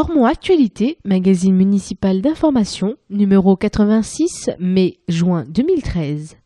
[0.00, 6.38] Lormont Actualité, magazine municipal d'information, numéro 86, mai-juin 2013.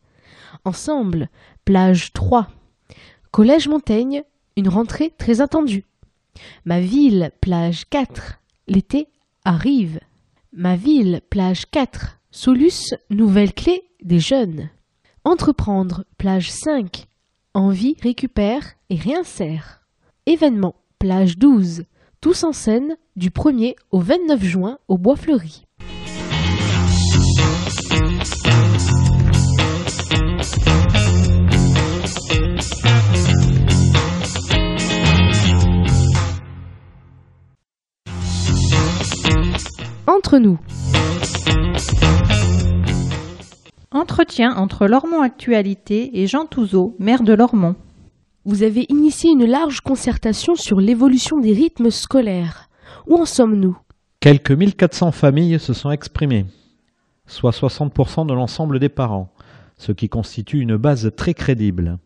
[0.65, 1.29] Ensemble,
[1.63, 2.49] plage 3.
[3.31, 4.23] Collège Montaigne,
[4.57, 5.85] une rentrée très attendue.
[6.65, 8.41] Ma ville, plage 4.
[8.67, 9.07] L'été
[9.45, 10.01] arrive.
[10.51, 12.19] Ma ville, plage 4.
[12.31, 14.69] Solus, nouvelle clé des jeunes.
[15.23, 17.05] Entreprendre, plage 5.
[17.53, 19.79] Envie, récupère et réinsère.
[20.25, 21.85] Événement, plage 12.
[22.19, 25.63] Tous en scène du 1er au 29 juin au Bois Fleuri.
[40.07, 40.59] Entre nous.
[43.91, 47.75] Entretien entre Lormont Actualité et Jean Touzeau, maire de Lormont.
[48.43, 52.69] Vous avez initié une large concertation sur l'évolution des rythmes scolaires.
[53.07, 53.77] Où en sommes-nous?
[54.19, 56.45] Quelques 1400 familles se sont exprimées,
[57.27, 59.31] soit 60% de l'ensemble des parents,
[59.77, 61.99] ce qui constitue une base très crédible.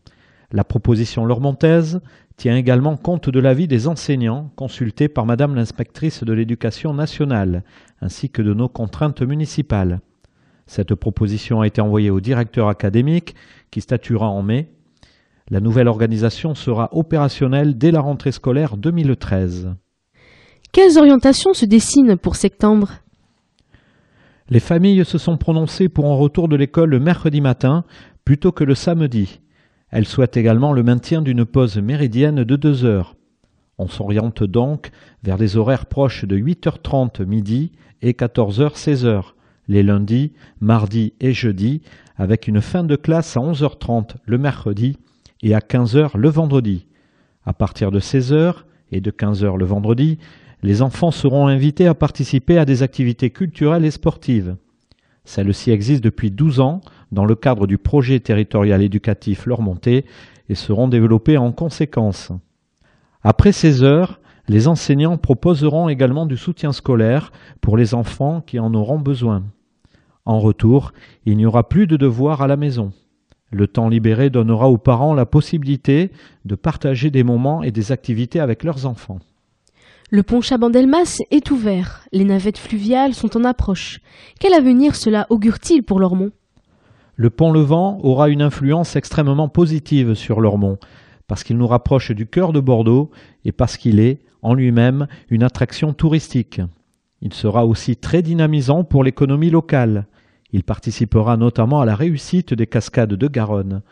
[0.52, 2.00] La proposition lormontaise
[2.36, 7.64] tient également compte de l'avis des enseignants consultés par Madame l'inspectrice de l'éducation nationale,
[8.00, 10.00] ainsi que de nos contraintes municipales.
[10.66, 13.34] Cette proposition a été envoyée au directeur académique
[13.70, 14.70] qui statuera en mai
[15.50, 19.74] la nouvelle organisation sera opérationnelle dès la rentrée scolaire 2013.
[20.72, 22.92] Quelles orientations se dessinent pour septembre?
[24.48, 27.84] Les familles se sont prononcées pour un retour de l'école le mercredi matin
[28.24, 29.40] plutôt que le samedi.
[29.90, 33.16] Elles souhaitent également le maintien d'une pause méridienne de deux heures.
[33.78, 34.92] On s'oriente donc
[35.24, 39.22] vers des horaires proches de 8h30 midi et 14h 16h,
[39.66, 41.82] les lundis, mardis et jeudis,
[42.16, 44.98] avec une fin de classe à 11h30 le mercredi
[45.42, 46.86] et à 15h le vendredi.
[47.44, 48.54] À partir de 16h
[48.92, 50.18] et de 15h le vendredi,
[50.62, 54.56] les enfants seront invités à participer à des activités culturelles et sportives.
[55.24, 56.80] Celles-ci existent depuis 12 ans
[57.12, 60.04] dans le cadre du projet territorial éducatif Lormonté
[60.48, 62.32] et seront développées en conséquence.
[63.22, 68.74] Après 16 heures, les enseignants proposeront également du soutien scolaire pour les enfants qui en
[68.74, 69.44] auront besoin.
[70.24, 70.92] En retour,
[71.24, 72.92] il n'y aura plus de devoirs à la maison.
[73.52, 76.10] Le temps libéré donnera aux parents la possibilité
[76.44, 79.18] de partager des moments et des activités avec leurs enfants.
[80.12, 84.00] Le pont Chabandelmas est ouvert, les navettes fluviales sont en approche.
[84.40, 86.32] Quel avenir cela augure-t-il pour Lormont?
[87.14, 90.78] Le pont Levant aura une influence extrêmement positive sur Lormont,
[91.28, 93.12] parce qu'il nous rapproche du cœur de Bordeaux
[93.44, 96.60] et parce qu'il est, en lui-même, une attraction touristique.
[97.20, 100.08] Il sera aussi très dynamisant pour l'économie locale.
[100.52, 103.82] Il participera notamment à la réussite des cascades de Garonne.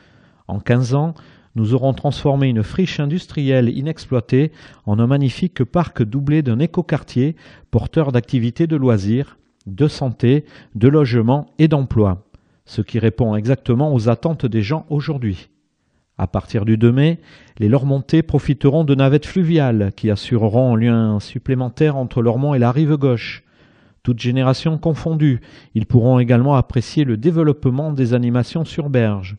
[0.48, 1.14] En 15 ans,
[1.58, 4.52] nous aurons transformé une friche industrielle inexploitée
[4.86, 7.34] en un magnifique parc doublé d'un écoquartier
[7.72, 10.44] porteur d'activités de loisirs, de santé,
[10.76, 12.24] de logement et d'emploi,
[12.64, 15.48] ce qui répond exactement aux attentes des gens aujourd'hui.
[16.16, 17.18] À partir du 2 mai,
[17.58, 22.72] les Lormontais profiteront de navettes fluviales qui assureront un lien supplémentaire entre Lormont et la
[22.72, 23.44] rive gauche
[24.04, 25.40] toutes générations confondues.
[25.74, 29.36] Ils pourront également apprécier le développement des animations sur berge.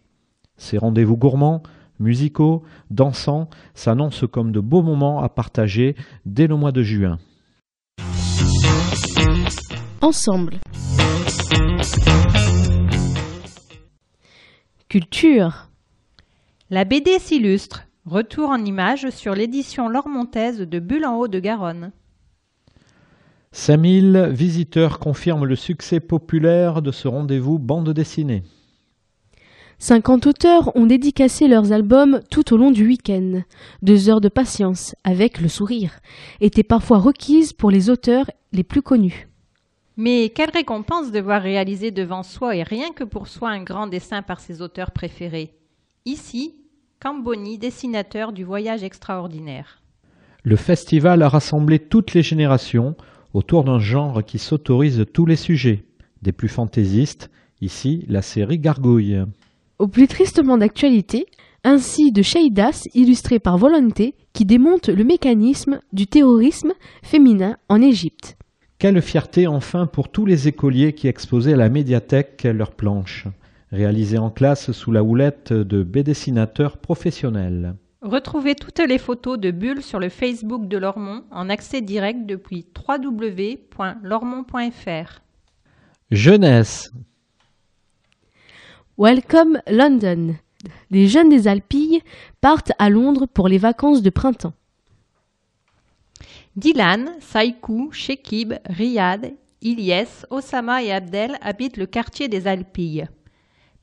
[0.58, 1.64] Ces rendez-vous gourmands,
[2.00, 5.96] musicaux, dansants s'annoncent comme de beaux moments à partager
[6.26, 7.20] dès le mois de juin.
[10.02, 10.60] Ensemble.
[14.88, 15.70] Culture.
[16.70, 17.86] La BD s'illustre.
[18.06, 21.92] Retour en images sur l'édition lormontaise de Bulle en haut de Garonne.
[23.52, 28.44] 5000 visiteurs confirment le succès populaire de ce rendez-vous bande dessinée.
[29.80, 33.42] 50 auteurs ont dédicacé leurs albums tout au long du week-end.
[33.82, 36.00] Deux heures de patience, avec le sourire,
[36.42, 39.30] étaient parfois requises pour les auteurs les plus connus.
[39.96, 43.88] Mais quelle récompense de voir réaliser devant soi et rien que pour soi un grand
[43.88, 45.54] dessin par ses auteurs préférés.
[46.06, 46.56] Ici,
[47.00, 49.82] Camboni, dessinateur du voyage extraordinaire.
[50.44, 52.96] Le festival a rassemblé toutes les générations
[53.34, 55.86] autour d'un genre qui s'autorise tous les sujets,
[56.22, 57.30] des plus fantaisistes,
[57.62, 59.24] ici la série Gargouille.
[59.80, 61.26] Au plus tristement d'actualité,
[61.64, 68.38] ainsi de Sheidas illustré par Volonté qui démonte le mécanisme du terrorisme féminin en Égypte.
[68.78, 73.28] Quelle fierté enfin pour tous les écoliers qui exposaient à la médiathèque leurs planches,
[73.72, 77.76] réalisées en classe sous la houlette de bédessinateurs professionnels.
[78.02, 82.66] Retrouvez toutes les photos de bulles sur le Facebook de Lormont en accès direct depuis
[82.88, 85.22] www.lormont.fr.
[86.12, 86.92] Jeunesse.
[89.02, 90.36] Welcome London.
[90.92, 92.02] Les jeunes des Alpilles
[92.42, 94.52] partent à Londres pour les vacances de printemps.
[96.58, 99.32] Dylan, Saikou, Shekib, Riyad,
[99.62, 103.08] Ilyes, Osama et Abdel habitent le quartier des Alpilles.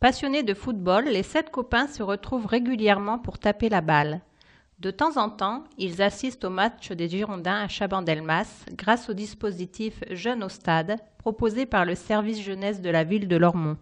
[0.00, 4.20] Passionnés de football, les sept copains se retrouvent régulièrement pour taper la balle.
[4.80, 10.04] De temps en temps, ils assistent au match des Girondins à Chabandelmas grâce au dispositif
[10.10, 13.78] Jeunes au stade proposé par le service jeunesse de la ville de Lormont.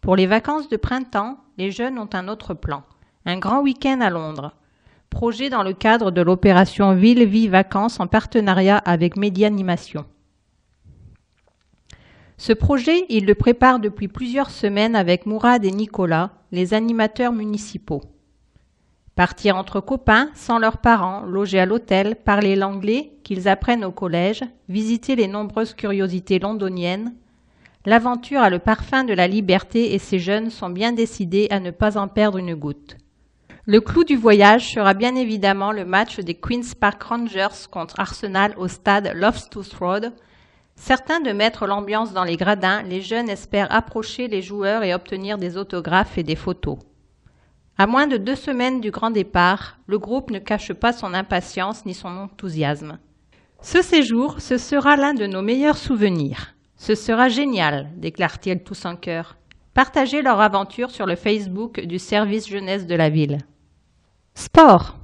[0.00, 2.84] Pour les vacances de printemps, les jeunes ont un autre plan,
[3.26, 4.52] un grand week-end à Londres.
[5.10, 10.04] Projet dans le cadre de l'opération Ville Vie Vacances en partenariat avec Médianimation.
[12.36, 18.02] Ce projet, ils le préparent depuis plusieurs semaines avec Mourad et Nicolas, les animateurs municipaux.
[19.16, 24.44] Partir entre copains, sans leurs parents, loger à l'hôtel, parler l'anglais qu'ils apprennent au collège,
[24.68, 27.12] visiter les nombreuses curiosités londoniennes.
[27.88, 31.70] L'aventure a le parfum de la liberté et ces jeunes sont bien décidés à ne
[31.70, 32.98] pas en perdre une goutte.
[33.64, 38.52] Le clou du voyage sera bien évidemment le match des Queen's Park Rangers contre Arsenal
[38.58, 40.12] au stade Loftus Road.
[40.76, 45.38] Certains de mettre l'ambiance dans les gradins, les jeunes espèrent approcher les joueurs et obtenir
[45.38, 46.76] des autographes et des photos.
[47.78, 51.86] À moins de deux semaines du grand départ, le groupe ne cache pas son impatience
[51.86, 52.98] ni son enthousiasme.
[53.62, 56.54] Ce séjour, ce sera l'un de nos meilleurs souvenirs.
[56.78, 59.36] Ce sera génial, déclarent-ils tous en chœur.
[59.74, 63.38] Partagez leur aventure sur le Facebook du service jeunesse de la ville.
[64.34, 64.96] Sport.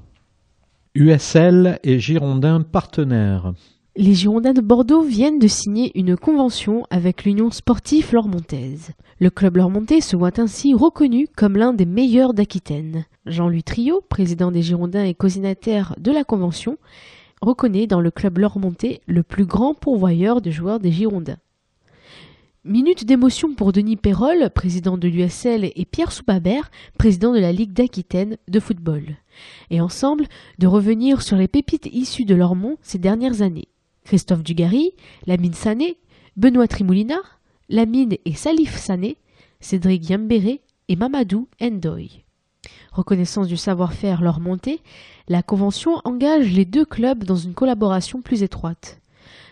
[0.95, 3.53] USL et Girondins partenaires.
[3.97, 8.93] Les Girondins de Bordeaux viennent de signer une convention avec l'Union sportive lormontaise.
[9.21, 13.05] Le club lormontais se voit ainsi reconnu comme l'un des meilleurs d'Aquitaine.
[13.27, 16.79] Jean-Louis Trio, président des Girondins et cosinataire de la convention,
[17.43, 21.39] reconnaît dans le club lormontais le plus grand pourvoyeur de joueurs des Girondins.
[22.67, 27.75] Minute d'émotion pour Denis Perrol, président de l'USL, et Pierre Soubabert, président de la Ligue
[27.75, 29.19] d'Aquitaine de football.
[29.69, 30.25] Et ensemble,
[30.59, 33.69] de revenir sur les pépites issues de Lormont ces dernières années.
[34.05, 34.93] Christophe Dugarry,
[35.27, 35.99] Lamine Sané,
[36.39, 37.39] Benoît Trimoulinard,
[37.69, 39.19] Lamine et Salif Sané,
[39.61, 42.25] Cédric Yambéré et Mamadou Endoy.
[42.93, 44.81] Reconnaissance du savoir-faire leur montée,
[45.29, 49.03] la convention engage les deux clubs dans une collaboration plus étroite.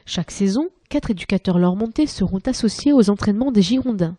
[0.07, 4.19] Chaque saison, quatre éducateurs leur montée seront associés aux entraînements des Girondins.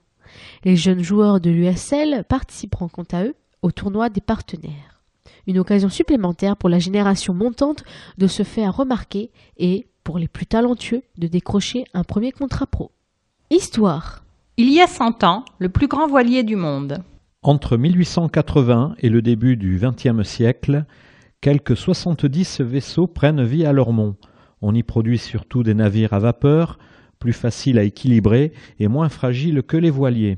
[0.64, 5.04] Les jeunes joueurs de l'USL participeront quant à eux au tournoi des partenaires.
[5.46, 7.84] Une occasion supplémentaire pour la génération montante
[8.18, 12.90] de se faire remarquer et, pour les plus talentueux, de décrocher un premier contrat pro.
[13.52, 14.24] Histoire.
[14.58, 17.04] Il y a cent ans, le plus grand voilier du monde.
[17.44, 20.86] Entre 1880 et le début du XXe siècle,
[21.40, 24.16] quelques 70 vaisseaux prennent vie à Lormont.
[24.66, 26.80] On y produit surtout des navires à vapeur,
[27.20, 30.38] plus faciles à équilibrer et moins fragiles que les voiliers.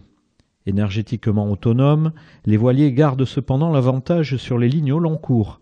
[0.66, 2.12] Énergétiquement autonomes,
[2.44, 5.62] les voiliers gardent cependant l'avantage sur les lignes au long cours.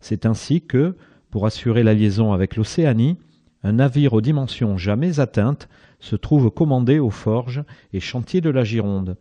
[0.00, 0.96] C'est ainsi que,
[1.30, 3.18] pour assurer la liaison avec l'Océanie,
[3.62, 5.68] un navire aux dimensions jamais atteintes
[6.00, 7.62] se trouve commandé aux forges
[7.92, 9.18] et chantiers de la Gironde.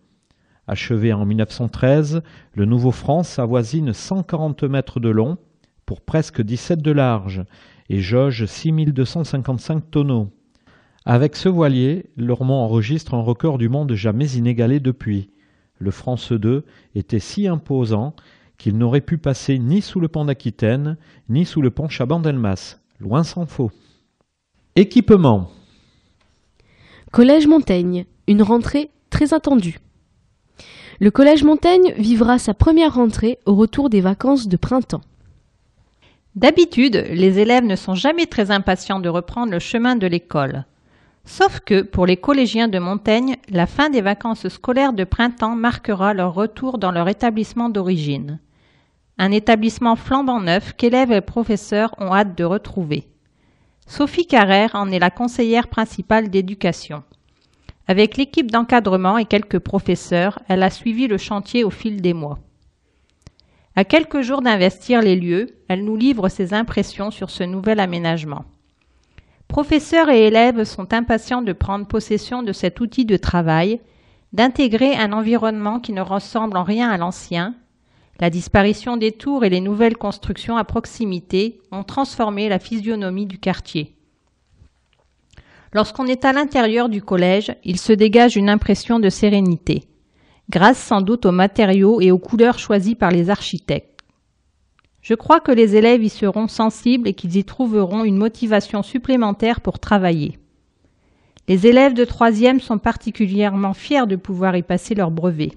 [0.66, 2.22] Achevé en 1913,
[2.54, 5.38] le Nouveau France avoisine 140 mètres de long
[5.86, 7.44] pour presque 17 de large
[7.89, 10.29] et jauge 6255 tonneaux.
[11.06, 15.29] Avec ce voilier, Lormont enregistre un record du monde jamais inégalé depuis.
[15.79, 16.65] Le France 2
[16.96, 18.13] était si imposant
[18.58, 20.98] qu'il n'aurait pu passer ni sous le pont d'Aquitaine,
[21.29, 22.77] ni sous le pont Chabandelmas.
[23.00, 23.72] Loin s'en faut.
[24.75, 25.50] Équipement.
[27.12, 29.79] Collège Montaigne, une rentrée très attendue.
[31.00, 35.01] Le Collège Montaigne vivra sa première rentrée au retour des vacances de printemps.
[36.38, 40.65] D'habitude, les élèves ne sont jamais très impatients de reprendre le chemin de l'école.
[41.25, 46.13] Sauf que, pour les collégiens de Montaigne, la fin des vacances scolaires de printemps marquera
[46.13, 48.39] leur retour dans leur établissement d'origine.
[49.17, 53.08] Un établissement flambant neuf qu'élèves et professeurs ont hâte de retrouver.
[53.88, 57.01] Sophie Carrère en est la conseillère principale d'éducation.
[57.88, 62.38] Avec l'équipe d'encadrement et quelques professeurs, elle a suivi le chantier au fil des mois.
[63.77, 68.43] À quelques jours d'investir les lieux, elle nous livre ses impressions sur ce nouvel aménagement.
[69.48, 73.79] Professeurs et élèves sont impatients de prendre possession de cet outil de travail,
[74.34, 77.53] d'intégrer un environnement qui ne ressemble en rien à l'ancien.
[78.19, 83.38] La disparition des tours et les nouvelles constructions à proximité ont transformé la physionomie du
[83.38, 83.96] quartier.
[85.72, 89.84] Lorsqu'on est à l'intérieur du collège, il se dégage une impression de sérénité,
[90.50, 94.01] grâce sans doute aux matériaux et aux couleurs choisies par les architectes.
[95.01, 99.62] Je crois que les élèves y seront sensibles et qu'ils y trouveront une motivation supplémentaire
[99.62, 100.38] pour travailler.
[101.48, 105.54] Les élèves de troisième sont particulièrement fiers de pouvoir y passer leur brevet.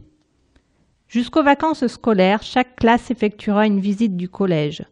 [1.09, 4.85] Jusqu'aux vacances scolaires, chaque classe effectuera une visite du collège.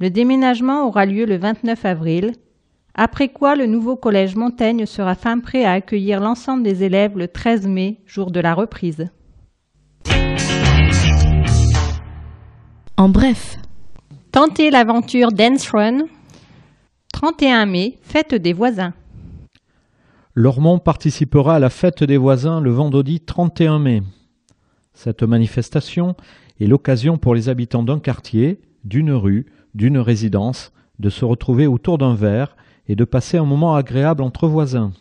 [0.00, 2.32] Le déménagement aura lieu le 29 avril,
[3.00, 7.28] après quoi le nouveau collège Montaigne sera fin prêt à accueillir l'ensemble des élèves le
[7.28, 9.08] 13 mai, jour de la reprise.
[12.96, 13.56] En bref,
[14.32, 16.06] Tentez l'aventure Dance Run.
[17.12, 18.92] 31 mai, fête des voisins.
[20.34, 24.02] Lormont participera à la fête des voisins le vendredi 31 mai.
[24.92, 26.16] Cette manifestation
[26.60, 31.96] est l'occasion pour les habitants d'un quartier, d'une rue, d'une résidence, de se retrouver autour
[31.96, 32.56] d'un verre
[32.88, 34.92] et de passer un moment agréable entre voisins.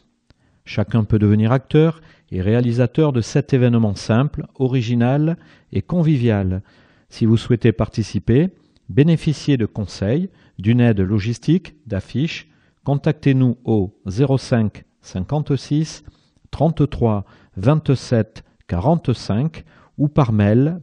[0.65, 2.01] Chacun peut devenir acteur
[2.31, 5.37] et réalisateur de cet événement simple, original
[5.71, 6.61] et convivial.
[7.09, 8.49] Si vous souhaitez participer,
[8.89, 10.29] bénéficier de conseils,
[10.59, 12.49] d'une aide logistique, d'affiches,
[12.83, 16.03] contactez-nous au 05 56
[16.51, 17.25] 33
[17.55, 19.63] 27 45
[19.97, 20.81] ou par mail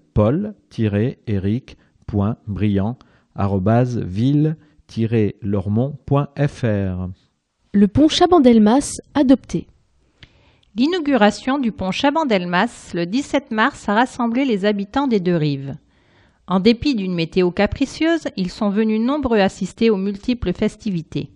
[7.77, 9.67] le pont Chabandelmas adopté.
[10.77, 15.75] L'inauguration du pont Chabandelmas le 17 mars a rassemblé les habitants des deux rives.
[16.47, 21.31] En dépit d'une météo capricieuse, ils sont venus nombreux assister aux multiples festivités.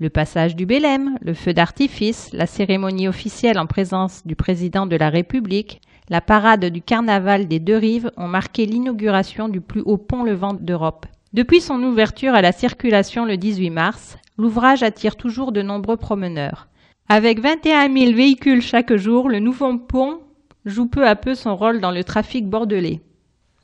[0.00, 4.96] Le passage du Bélème, le feu d'artifice, la cérémonie officielle en présence du président de
[4.96, 9.98] la République, la parade du carnaval des deux rives ont marqué l'inauguration du plus haut
[9.98, 11.06] pont levant d'Europe.
[11.32, 16.66] Depuis son ouverture à la circulation le 18 mars, l'ouvrage attire toujours de nombreux promeneurs.
[17.08, 20.22] Avec 21 000 véhicules chaque jour, le nouveau pont
[20.64, 23.00] joue peu à peu son rôle dans le trafic bordelais.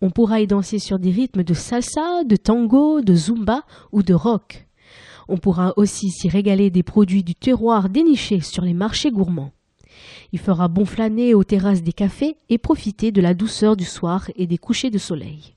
[0.00, 4.14] On pourra y danser sur des rythmes de salsa, de tango, de zumba ou de
[4.14, 4.66] rock.
[5.28, 9.52] On pourra aussi s'y régaler des produits du terroir dénichés sur les marchés gourmands.
[10.32, 14.30] Il fera bon flâner aux terrasses des cafés et profiter de la douceur du soir
[14.36, 15.54] et des couchers de soleil.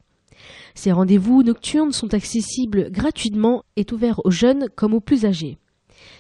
[0.78, 5.58] Ces rendez-vous nocturnes sont accessibles gratuitement et ouverts aux jeunes comme aux plus âgés.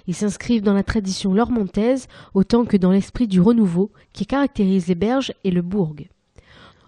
[0.07, 4.95] Ils s'inscrivent dans la tradition lormontaise autant que dans l'esprit du renouveau qui caractérise les
[4.95, 5.93] berges et le bourg.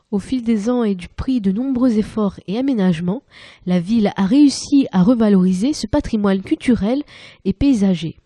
[0.10, 3.22] Au fil des ans et du prix de nombreux efforts et aménagements,
[3.68, 7.04] la ville a réussi à revaloriser ce patrimoine culturel
[7.46, 8.18] et paysager.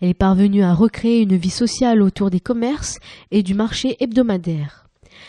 [0.00, 3.00] Elle est parvenue à recréer une vie sociale autour des commerces
[3.32, 4.85] et du marché hebdomadaire.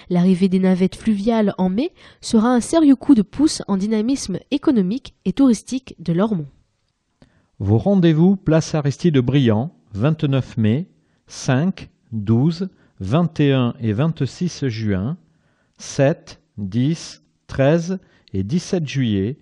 [0.09, 5.15] L'arrivée des navettes fluviales en mai sera un sérieux coup de pouce en dynamisme économique
[5.25, 6.47] et touristique de Lormont.
[7.59, 10.87] Vos rendez-vous place Aristide Briand, 29 mai,
[11.27, 15.17] 5, 12, 21 et 26 juin,
[15.77, 17.99] 7, 10, 13
[18.33, 19.39] et 17 juillet,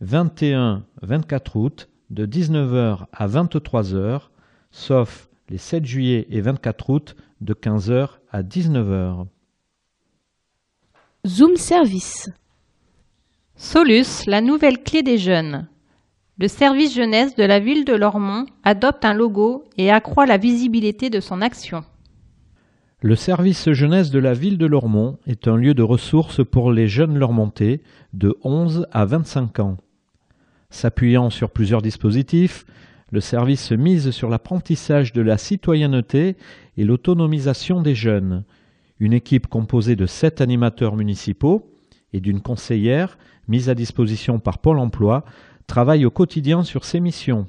[0.00, 4.28] 21, 24 août, de 19h à 23h,
[4.70, 9.26] sauf les 7 juillet et 24 août, de 15h à 19h.
[11.26, 12.30] Zoom Service.
[13.56, 15.66] Solus, la nouvelle clé des jeunes.
[16.38, 21.10] Le service jeunesse de la ville de Lormont adopte un logo et accroît la visibilité
[21.10, 21.82] de son action.
[23.00, 26.86] Le service jeunesse de la ville de Lormont est un lieu de ressources pour les
[26.86, 27.80] jeunes lormontais
[28.12, 29.78] de 11 à 25 ans.
[30.70, 32.66] S'appuyant sur plusieurs dispositifs,
[33.10, 36.36] le service mise sur l'apprentissage de la citoyenneté
[36.76, 38.44] et l'autonomisation des jeunes.
[38.98, 41.70] Une équipe composée de sept animateurs municipaux
[42.12, 45.24] et d'une conseillère mise à disposition par Pôle emploi
[45.66, 47.46] travaille au quotidien sur ces missions.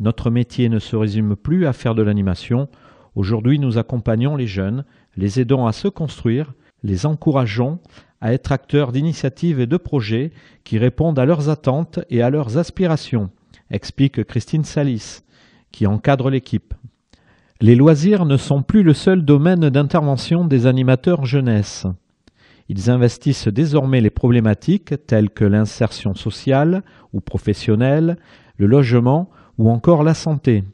[0.00, 2.68] Notre métier ne se résume plus à faire de l'animation,
[3.16, 4.84] Aujourd'hui, nous accompagnons les jeunes,
[5.16, 6.52] les aidons à se construire,
[6.82, 7.80] les encourageons
[8.20, 10.32] à être acteurs d'initiatives et de projets
[10.64, 13.30] qui répondent à leurs attentes et à leurs aspirations,
[13.70, 15.22] explique Christine Salis,
[15.72, 16.74] qui encadre l'équipe.
[17.62, 21.86] Les loisirs ne sont plus le seul domaine d'intervention des animateurs jeunesse.
[22.68, 26.82] Ils investissent désormais les problématiques telles que l'insertion sociale
[27.14, 28.18] ou professionnelle,
[28.58, 30.64] le logement ou encore la santé.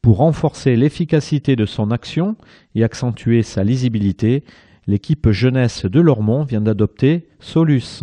[0.00, 2.36] Pour renforcer l'efficacité de son action
[2.74, 4.44] et accentuer sa lisibilité,
[4.86, 8.02] l'équipe jeunesse de Lormont vient d'adopter Solus.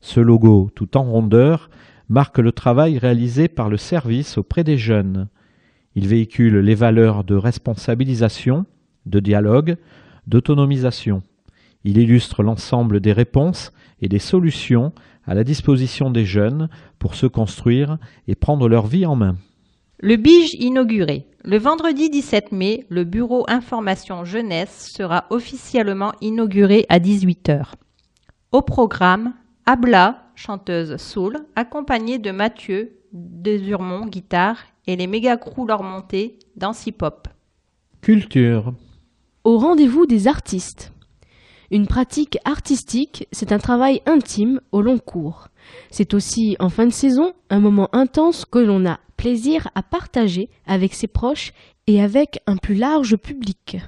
[0.00, 1.68] Ce logo, tout en rondeur,
[2.08, 5.26] marque le travail réalisé par le service auprès des jeunes.
[5.94, 8.66] Il véhicule les valeurs de responsabilisation,
[9.06, 9.76] de dialogue,
[10.26, 11.22] d'autonomisation.
[11.84, 14.92] Il illustre l'ensemble des réponses et des solutions
[15.26, 19.36] à la disposition des jeunes pour se construire et prendre leur vie en main.
[20.00, 21.26] Le BIGE inauguré.
[21.44, 27.72] Le vendredi 17 mai, le bureau information jeunesse sera officiellement inauguré à 18h.
[28.52, 29.34] Au programme,
[29.66, 36.86] Abla, chanteuse soul, accompagnée de Mathieu Desurmont, guitare, et les méga crews leur montée, danse
[36.86, 37.28] hip-hop.
[38.00, 38.74] Culture.
[39.44, 40.92] Au rendez-vous des artistes.
[41.70, 45.48] Une pratique artistique, c'est un travail intime au long cours.
[45.90, 50.50] C'est aussi, en fin de saison, un moment intense que l'on a plaisir à partager
[50.66, 51.52] avec ses proches
[51.86, 53.78] et avec un plus large public.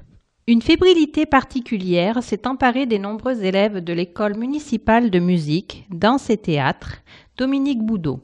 [0.48, 6.36] Une fébrilité particulière s'est emparée des nombreux élèves de l'école municipale de musique, danse et
[6.36, 6.98] théâtre,
[7.36, 8.20] Dominique Boudot.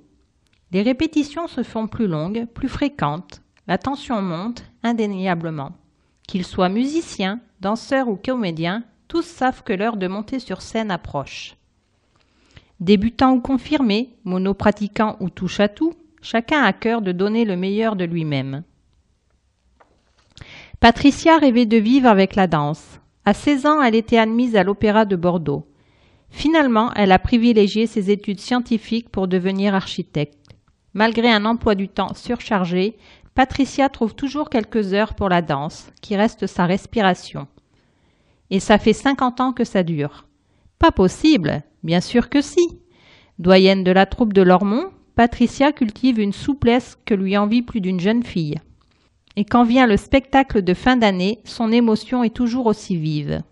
[0.72, 5.72] Les répétitions se font plus longues, plus fréquentes, la tension monte indéniablement.
[6.26, 11.56] Qu'ils soient musiciens, danseurs ou comédiens, tous savent que l'heure de monter sur scène approche.
[12.80, 17.94] Débutants ou confirmés, monopratiquants ou touche à tout, chacun a cœur de donner le meilleur
[17.94, 18.62] de lui-même.
[20.80, 22.98] Patricia rêvait de vivre avec la danse.
[23.26, 25.66] À 16 ans, elle était admise à l'Opéra de Bordeaux.
[26.30, 30.41] Finalement, elle a privilégié ses études scientifiques pour devenir architecte.
[30.94, 32.96] Malgré un emploi du temps surchargé,
[33.34, 37.48] Patricia trouve toujours quelques heures pour la danse, qui reste sa respiration.
[38.50, 40.26] Et ça fait 50 ans que ça dure.
[40.78, 42.80] Pas possible, bien sûr que si.
[43.38, 48.00] Doyenne de la troupe de Lormont, Patricia cultive une souplesse que lui envie plus d'une
[48.00, 48.56] jeune fille.
[49.36, 53.42] Et quand vient le spectacle de fin d'année, son émotion est toujours aussi vive.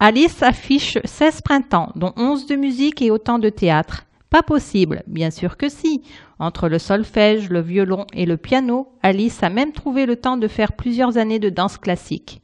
[0.00, 4.06] Alice affiche 16 printemps, dont 11 de musique et autant de théâtre.
[4.30, 6.02] Pas possible, bien sûr que si.
[6.38, 10.48] Entre le solfège, le violon et le piano, Alice a même trouvé le temps de
[10.48, 12.42] faire plusieurs années de danse classique.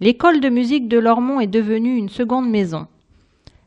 [0.00, 2.86] L'école de musique de Lormont est devenue une seconde maison.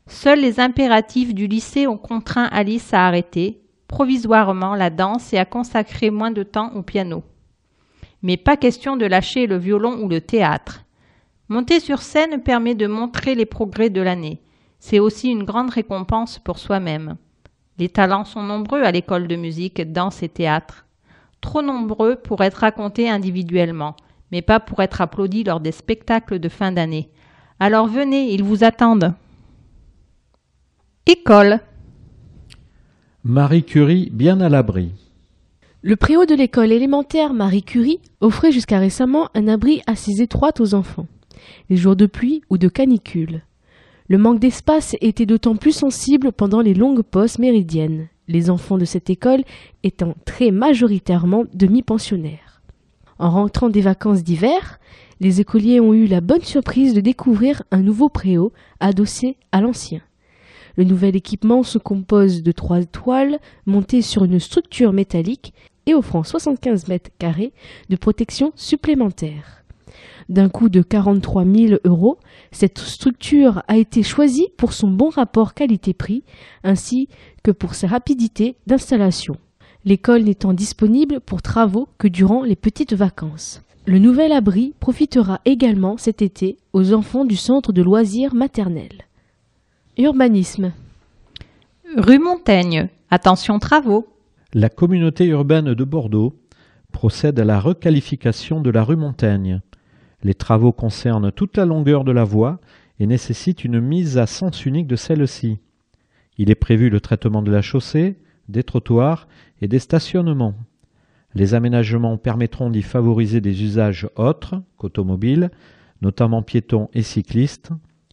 [0.08, 5.44] Seuls les impératifs du lycée ont contraint Alice à arrêter, provisoirement, la danse et à
[5.44, 7.22] consacrer moins de temps au piano.
[8.22, 10.84] Mais pas question de lâcher le violon ou le théâtre.
[11.48, 14.40] Monter sur scène permet de montrer les progrès de l'année.
[14.78, 17.16] C'est aussi une grande récompense pour soi-même.
[17.78, 20.86] Les talents sont nombreux à l'école de musique, danse et théâtre.
[21.40, 23.96] Trop nombreux pour être racontés individuellement,
[24.30, 27.08] mais pas pour être applaudis lors des spectacles de fin d'année.
[27.58, 29.14] Alors venez, ils vous attendent.
[31.06, 31.60] École.
[33.24, 34.92] Marie Curie bien à l'abri.
[35.80, 40.74] Le préau de l'école élémentaire Marie Curie offrait jusqu'à récemment un abri assez étroit aux
[40.74, 41.08] enfants,
[41.70, 43.42] les jours de pluie ou de canicule.
[44.08, 48.84] Le manque d'espace était d'autant plus sensible pendant les longues pauses méridiennes, les enfants de
[48.84, 49.44] cette école
[49.84, 52.62] étant très majoritairement demi-pensionnaires.
[53.18, 54.80] En rentrant des vacances d'hiver,
[55.20, 60.00] les écoliers ont eu la bonne surprise de découvrir un nouveau préau adossé à l'ancien.
[60.76, 65.54] Le nouvel équipement se compose de trois toiles montées sur une structure métallique
[65.86, 67.52] et offrant 75 mètres carrés
[67.88, 69.61] de protection supplémentaire
[70.32, 72.18] d'un coût de 43 000 euros,
[72.50, 76.24] cette structure a été choisie pour son bon rapport qualité-prix
[76.64, 77.08] ainsi
[77.42, 79.36] que pour sa rapidité d'installation.
[79.84, 83.62] L'école n'étant disponible pour travaux que durant les petites vacances.
[83.84, 89.06] Le nouvel abri profitera également cet été aux enfants du centre de loisirs maternels.
[89.98, 90.72] Urbanisme.
[91.96, 92.88] Rue Montaigne.
[93.10, 94.06] Attention travaux.
[94.54, 96.34] La communauté urbaine de Bordeaux
[96.92, 99.60] procède à la requalification de la rue Montaigne.
[100.22, 102.60] Les travaux concernent toute la longueur de la voie
[103.00, 105.58] et nécessitent une mise à sens unique de celle-ci.
[106.38, 108.16] Il est prévu le traitement de la chaussée,
[108.48, 109.28] des trottoirs
[109.60, 110.54] et des stationnements.
[111.34, 115.50] Les aménagements permettront d'y favoriser des usages autres qu'automobiles,
[116.02, 117.70] notamment piétons et cyclistes,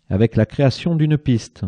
[0.09, 1.65] avec la création d'une piste.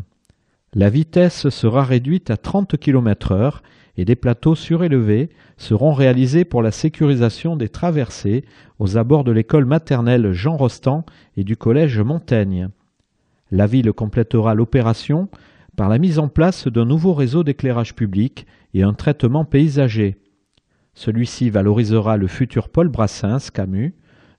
[0.73, 3.61] La vitesse sera réduite à 30 km heure
[4.05, 8.45] des plateaux surélevés seront réalisés pour la sécurisation des traversées
[8.79, 11.05] aux abords de l'école maternelle Jean Rostand
[11.37, 12.69] et du collège Montaigne.
[13.51, 15.29] La ville complétera l'opération
[15.75, 20.17] par la mise en place d'un nouveau réseau d'éclairage public et un traitement paysager.
[20.93, 23.95] Celui-ci valorisera le futur Paul Brassens Camus,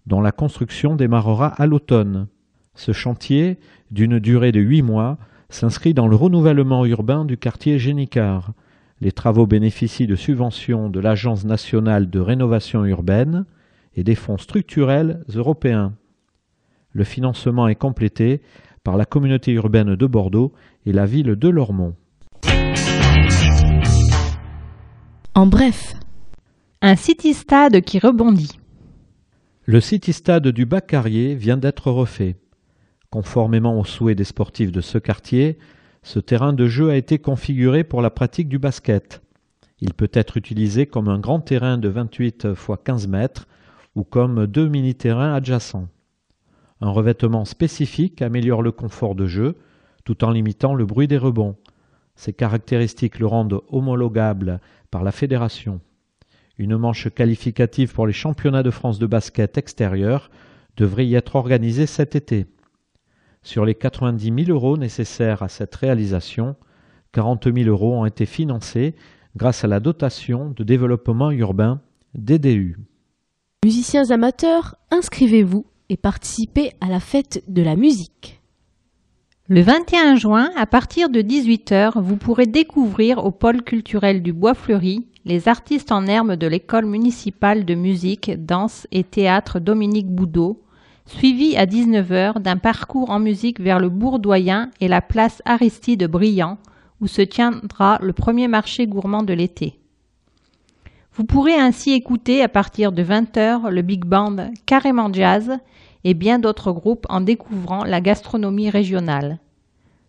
[0.07, 2.27] dont la construction démarrera à l'automne.
[2.75, 3.59] Ce chantier,
[3.91, 5.19] d'une durée de huit mois,
[5.51, 8.53] s'inscrit dans le renouvellement urbain du quartier Génicard.
[9.03, 13.47] Les travaux bénéficient de subventions de l'Agence nationale de rénovation urbaine
[13.97, 15.95] et des fonds structurels européens.
[16.93, 18.43] Le financement est complété
[18.85, 20.53] par la communauté urbaine de Bordeaux
[20.87, 21.97] et la ville de Lormont.
[25.35, 25.95] En bref,
[26.81, 28.61] un city-stade qui rebondit.
[29.65, 32.37] Le city-stade du Bac-Carrier vient d'être refait.
[33.11, 35.59] Conformément aux souhaits des sportifs de ce quartier,
[36.03, 39.23] ce terrain de jeu a été configuré pour la pratique du basket.
[39.81, 43.49] Il peut être utilisé comme un grand terrain de 28 x 15 mètres
[43.95, 45.89] ou comme deux mini-terrains adjacents.
[46.81, 49.57] Un revêtement spécifique améliore le confort de jeu
[50.05, 51.57] tout en limitant le bruit des rebonds.
[52.17, 54.61] Ces caractéristiques le rendent homologable
[54.91, 55.81] par la fédération.
[56.59, 60.31] Une manche qualificative pour les championnats de France de basket extérieur
[60.77, 62.47] devrait y être organisée cet été.
[63.43, 66.55] Sur les 90 000 euros nécessaires à cette réalisation,
[67.13, 68.95] 40 000 euros ont été financés
[69.37, 71.81] grâce à la dotation de développement urbain
[72.15, 72.79] DDU.
[73.65, 78.41] Musiciens amateurs, inscrivez-vous et participez à la fête de la musique.
[79.49, 84.55] Le 21 juin, à partir de 18h, vous pourrez découvrir au pôle culturel du Bois
[84.55, 90.63] Fleuri les artistes en herbe de l'école municipale de musique, danse et théâtre Dominique Boudot,
[91.07, 96.59] suivi à 19h d'un parcours en musique vers le Bourdoyen et la place Aristide Briand,
[97.01, 99.79] où se tiendra le premier marché gourmand de l'été.
[101.15, 105.59] Vous pourrez ainsi écouter à partir de 20h le big band Carrément Jazz
[106.05, 109.39] et bien d'autres groupes en découvrant la gastronomie régionale.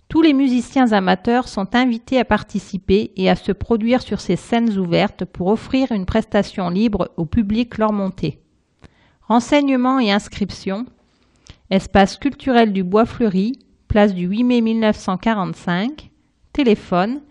[0.07, 4.77] Tous les musiciens amateurs sont invités à participer et à se produire sur ces scènes
[4.77, 8.42] ouvertes pour offrir une prestation libre au public leur montée.
[9.27, 10.85] Renseignements et inscriptions
[11.69, 16.11] Espace culturel du Bois Fleuri, place du 8 mai 1945,
[16.51, 17.21] téléphone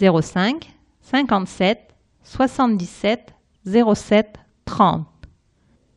[0.00, 1.92] 05 57
[2.22, 3.34] 77
[3.66, 5.06] 07 30.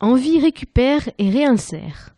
[0.00, 2.10] Envie récupère et réinsère.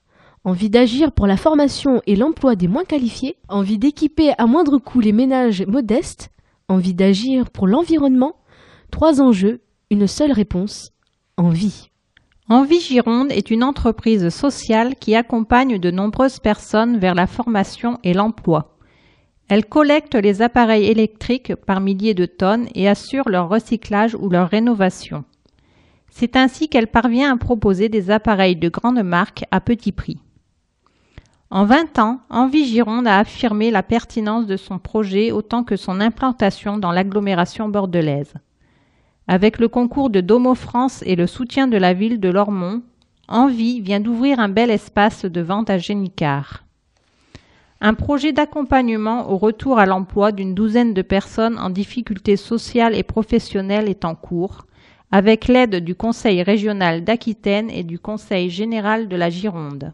[0.43, 3.37] Envie d'agir pour la formation et l'emploi des moins qualifiés.
[3.49, 6.31] Envie d'équiper à moindre coût les ménages modestes.
[6.69, 8.35] Envie d'agir pour l'environnement.
[8.91, 9.61] Trois enjeux,
[9.91, 10.91] une seule réponse.
[11.37, 11.91] Envie.
[12.49, 18.13] Envie Gironde est une entreprise sociale qui accompagne de nombreuses personnes vers la formation et
[18.13, 18.77] l'emploi.
[19.49, 24.49] Elle collecte les appareils électriques par milliers de tonnes et assure leur recyclage ou leur
[24.49, 25.25] rénovation.
[26.19, 30.19] C'est ainsi qu'elle parvient à proposer des appareils de grande marque à petit prix.
[31.49, 36.01] En 20 ans, Envie Gironde a affirmé la pertinence de son projet autant que son
[36.01, 38.35] implantation dans l'agglomération bordelaise.
[39.29, 42.83] Avec le concours de Domo France et le soutien de la ville de Lormont,
[43.29, 46.65] Envie vient d'ouvrir un bel espace de vente à Génicard.
[47.81, 53.05] Un projet d'accompagnement au retour à l'emploi d'une douzaine de personnes en difficulté sociale et
[53.05, 54.67] professionnelle est en cours,
[55.11, 59.93] avec l'aide du Conseil régional d'Aquitaine et du Conseil général de la Gironde.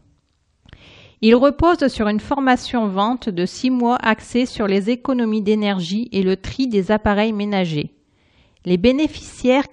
[1.20, 6.37] Il repose sur une formation-vente de six mois axée sur les économies d'énergie et le
[6.37, 7.94] tri des appareils ménagers.
[8.64, 9.68] Les bénéficiaires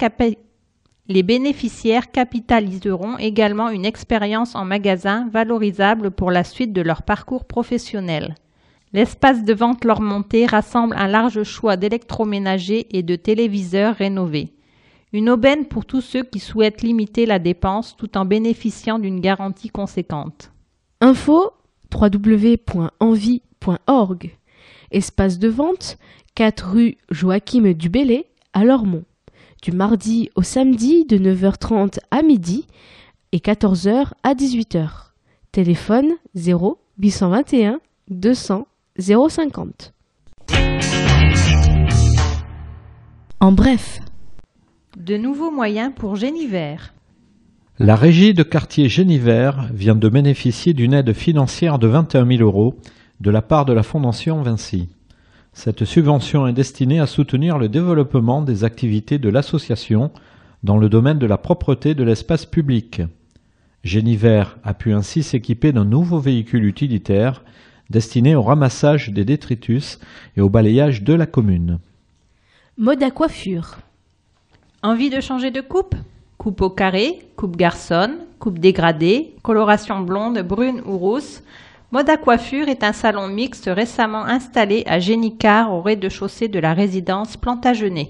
[1.07, 7.43] les bénéficiaires capitaliseront également une expérience en magasin valorisable pour la suite de leur parcours
[7.43, 8.35] professionnel.
[8.93, 14.53] L'espace de vente leur montée rassemble un large choix d'électroménagers et de téléviseurs rénovés.
[15.13, 19.69] Une aubaine pour tous ceux qui souhaitent limiter la dépense tout en bénéficiant d'une garantie
[19.69, 20.53] conséquente.
[21.01, 21.51] Info
[21.93, 22.61] www.envie.org
[24.91, 25.97] Espace de vente
[26.35, 29.03] 4 rue Joachim Dubélé à Lormont
[29.61, 32.67] du mardi au samedi de 9h30 à midi
[33.33, 34.89] et 14h à 18h.
[35.51, 38.65] Téléphone 0 821 200
[38.97, 39.93] 050.
[43.41, 43.99] En bref.
[44.97, 46.93] De nouveaux moyens pour Génivert.
[47.79, 52.75] La régie de quartier Génivert vient de bénéficier d'une aide financière de 21 000 euros
[53.21, 54.89] de la part de la Fondation Vinci.
[55.53, 60.11] Cette subvention est destinée à soutenir le développement des activités de l'association
[60.63, 63.01] dans le domaine de la propreté de l'espace public.
[63.85, 67.45] Géniver a pu ainsi s'équiper d'un nouveau véhicule utilitaire
[67.89, 69.99] destiné au ramassage des détritus
[70.35, 71.79] et au balayage de la commune.
[72.77, 73.77] Mode à coiffure.
[74.83, 75.93] Envie de changer de coupe?
[76.39, 81.43] Coupe au carré, coupe garçonne, coupe dégradée, coloration blonde, brune ou rousse.
[81.91, 87.37] Mode coiffure est un salon mixte récemment installé à Génicard au rez-de-chaussée de la résidence
[87.37, 88.09] Plantagenet.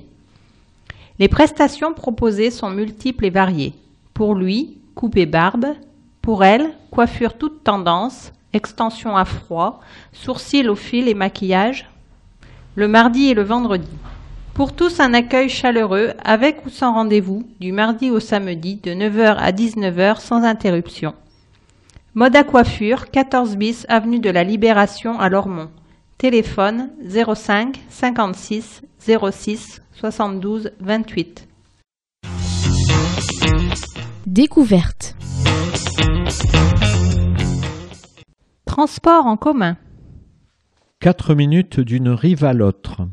[1.20, 3.74] Les prestations proposées sont multiples et variées.
[4.14, 5.66] Pour lui, coupe et barbe.
[6.22, 9.82] Pour elle, coiffure toute tendance, extension à froid,
[10.14, 11.90] sourcils au fil et maquillage.
[12.76, 13.92] Le mardi et le vendredi.
[14.54, 19.38] Pour tous, un accueil chaleureux, avec ou sans rendez-vous, du mardi au samedi, de 9h
[19.38, 21.14] à 19h sans interruption.
[22.14, 25.70] Mode à coiffure, 14 bis, avenue de la Libération à Lormont.
[26.18, 31.48] Téléphone 05 56 06 72 28.
[34.28, 35.16] Découverte.
[38.66, 39.78] Transport en commun.
[41.00, 43.08] 4 minutes d'une rive à l'autre.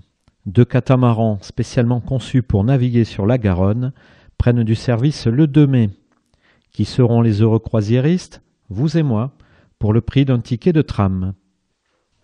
[0.48, 3.92] Deux catamarans spécialement conçus pour naviguer sur la Garonne
[4.38, 5.90] prennent du service le 2 mai.
[6.72, 8.40] Qui seront les heureux croisiéristes?
[8.70, 9.32] Vous et moi,
[9.78, 11.34] pour le prix d'un ticket de tram.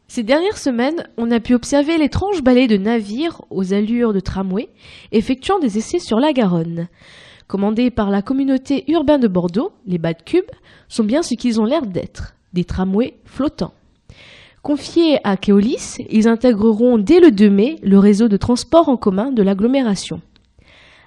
[0.09, 4.71] Ces dernières semaines, on a pu observer l'étrange balai de navires aux allures de tramway
[5.13, 6.89] effectuant des essais sur la Garonne.
[7.47, 10.51] Commandés par la communauté urbaine de Bordeaux, les bas de cube
[10.89, 13.75] sont bien ce qu'ils ont l'air d'être, des tramways flottants.
[14.65, 19.31] Confiés à Keolis, ils intégreront dès le 2 mai le réseau de transport en commun
[19.31, 20.23] de l'agglomération.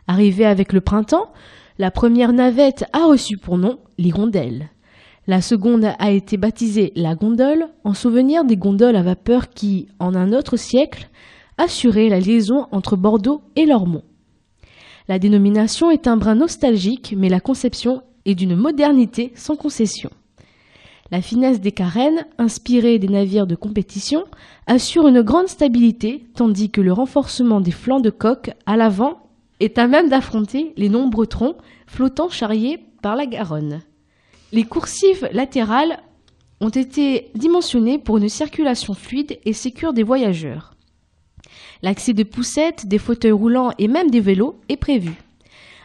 [0.06, 1.34] Arrivée avec le printemps,
[1.80, 4.70] la première navette a reçu pour nom l'hirondelle.
[5.26, 10.14] La seconde a été baptisée la gondole en souvenir des gondoles à vapeur qui, en
[10.14, 11.10] un autre siècle,
[11.58, 14.04] assuraient la liaison entre Bordeaux et Lormont.
[15.08, 20.12] La dénomination est un brin nostalgique, mais la conception est d'une modernité sans concession.
[21.10, 24.26] La finesse des carènes, inspirée des navires de compétition,
[24.66, 29.30] assure une grande stabilité, tandis que le renforcement des flancs de coque à l'avant
[29.62, 31.56] est à même d'affronter les nombreux troncs
[31.88, 33.82] flottant charriés par la Garonne.
[34.52, 36.00] Les coursives latérales
[36.60, 40.74] ont été dimensionnées pour une circulation fluide et sécure des voyageurs.
[41.84, 45.14] L'accès de poussettes, des fauteuils roulants et même des vélos est prévu.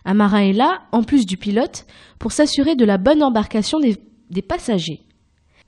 [0.05, 1.87] Un marin est là, en plus du pilote,
[2.19, 3.97] pour s'assurer de la bonne embarcation des,
[4.31, 5.01] des passagers.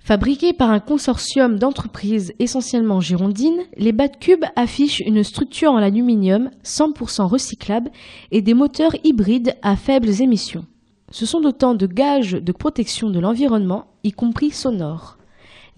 [0.04, 7.22] Fabriqués par un consortium d'entreprises essentiellement girondines, les cube affichent une structure en aluminium 100%
[7.22, 7.90] recyclable
[8.30, 10.66] et des moteurs hybrides à faibles émissions.
[11.10, 15.16] Ce sont autant de gages de protection de l'environnement, y compris sonore.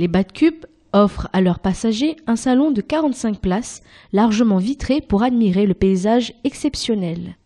[0.00, 3.80] Les cube offrent à leurs passagers un salon de 45 places,
[4.12, 7.36] largement vitré pour admirer le paysage exceptionnel.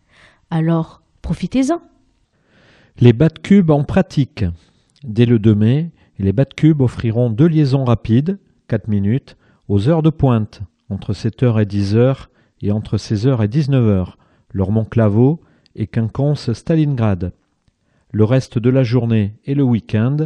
[0.49, 1.79] Alors, profitez-en.
[2.99, 3.13] Les
[3.43, 4.45] cube en pratique.
[5.03, 5.91] Dès le 2 mai,
[6.21, 9.35] les cube offriront deux liaisons rapides, 4 minutes,
[9.67, 12.27] aux heures de pointe, entre 7h et 10h
[12.61, 14.13] et entre 16h et 19h,
[14.53, 15.41] Lormont-Claveau
[15.75, 17.33] et Quinconce-Stalingrad.
[18.11, 20.17] Le reste de la journée et le week-end,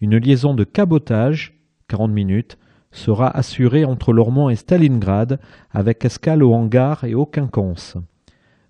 [0.00, 2.56] une liaison de cabotage, 40 minutes,
[2.92, 7.96] sera assurée entre Lormont et Stalingrad avec escale au hangar et au Quinconce.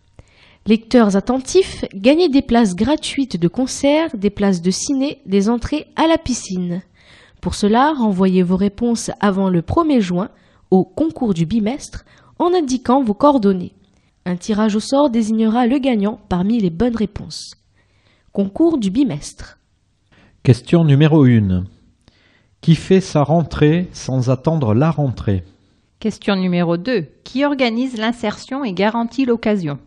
[0.67, 6.07] Lecteurs attentifs, gagnez des places gratuites de concert, des places de ciné, des entrées à
[6.07, 6.83] la piscine.
[7.41, 10.29] Pour cela, renvoyez vos réponses avant le 1er juin
[10.71, 12.05] au concours du bimestre
[12.39, 13.75] en indiquant vos coordonnées.
[14.25, 17.55] Un tirage au sort désignera le gagnant parmi les bonnes réponses.
[18.33, 19.59] Concours du bimestre.
[20.43, 21.65] Question numéro 1.
[22.61, 25.45] Qui fait sa rentrée sans attendre la rentrée?
[26.01, 27.07] Question numéro 2.
[27.25, 29.79] Qui organise l'insertion et garantit l'occasion?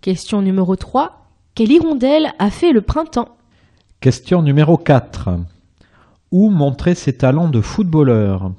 [0.00, 1.26] Question numéro 3.
[1.54, 3.36] Quelle hirondelle a fait le printemps?
[4.00, 5.30] Question numéro 4.
[6.32, 8.50] Où montrer ses talents de footballeur?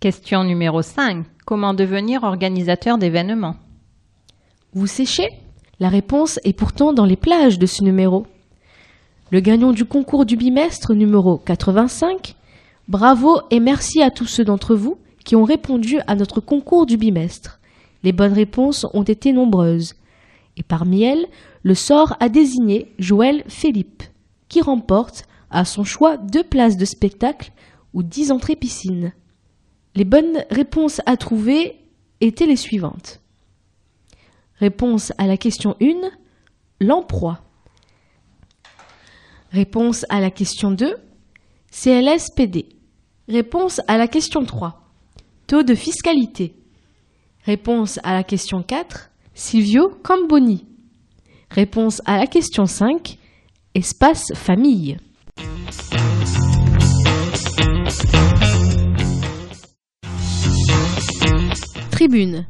[0.00, 1.24] Question numéro 5.
[1.46, 3.56] Comment devenir organisateur d'événements?
[4.74, 5.28] Vous séchez?
[5.80, 8.26] La réponse est pourtant dans les plages de ce numéro.
[9.30, 12.34] Le gagnant du concours du bimestre numéro 85.
[12.86, 16.98] Bravo et merci à tous ceux d'entre vous qui ont répondu à notre concours du
[16.98, 17.60] bimestre.
[18.02, 19.94] Les bonnes réponses ont été nombreuses.
[20.58, 21.28] Et parmi elles,
[21.62, 24.02] le sort a désigné Joël Philippe,
[24.50, 27.52] qui remporte à son choix deux places de spectacle
[27.94, 29.12] ou dix entrées piscine.
[29.94, 31.80] Les bonnes réponses à trouver
[32.20, 33.20] étaient les suivantes.
[34.56, 36.10] Réponse à la question 1,
[36.80, 37.40] l'emploi.
[39.50, 40.96] Réponse à la question 2,
[41.70, 42.68] CLSPD.
[43.28, 44.82] Réponse à la question 3,
[45.46, 46.54] taux de fiscalité.
[47.44, 50.66] Réponse à la question 4, Silvio Camboni.
[51.50, 53.18] Réponse à la question 5,
[53.74, 54.98] espace famille.
[61.98, 62.46] Tribune.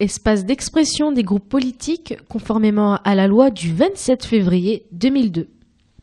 [0.00, 5.46] Espace d'expression des groupes politiques conformément à la loi du 27 février 2002.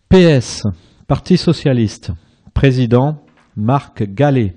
[0.08, 0.64] PS,
[1.08, 2.14] Parti socialiste.
[2.54, 3.22] Président,
[3.58, 4.56] Marc Gallet.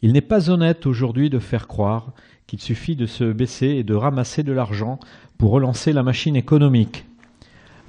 [0.00, 2.14] Il n'est pas honnête aujourd'hui de faire croire
[2.46, 4.98] qu'il suffit de se baisser et de ramasser de l'argent
[5.36, 7.04] pour relancer la machine économique.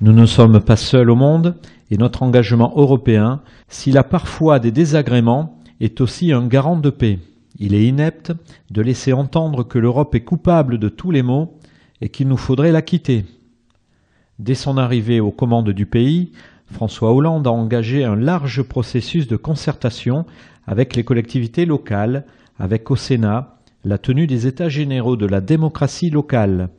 [0.01, 1.55] Nous ne sommes pas seuls au monde
[1.89, 7.19] et notre engagement européen, s'il a parfois des désagréments, est aussi un garant de paix.
[7.59, 8.31] Il est inepte
[8.69, 11.57] de laisser entendre que l'Europe est coupable de tous les maux
[11.99, 13.25] et qu'il nous faudrait la quitter.
[14.39, 16.31] Dès son arrivée aux commandes du pays,
[16.67, 20.25] François Hollande a engagé un large processus de concertation
[20.65, 22.25] avec les collectivités locales,
[22.57, 26.69] avec au Sénat la tenue des États généraux de la démocratie locale.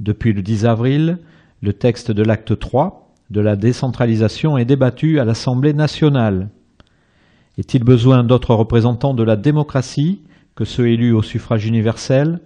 [0.00, 1.18] Depuis le 10 avril,
[1.62, 6.48] le texte de l'acte 3 de la décentralisation est débattu à l'Assemblée nationale.
[7.56, 10.22] Est-il besoin d'autres représentants de la démocratie
[10.56, 12.40] que ceux élus au suffrage universel?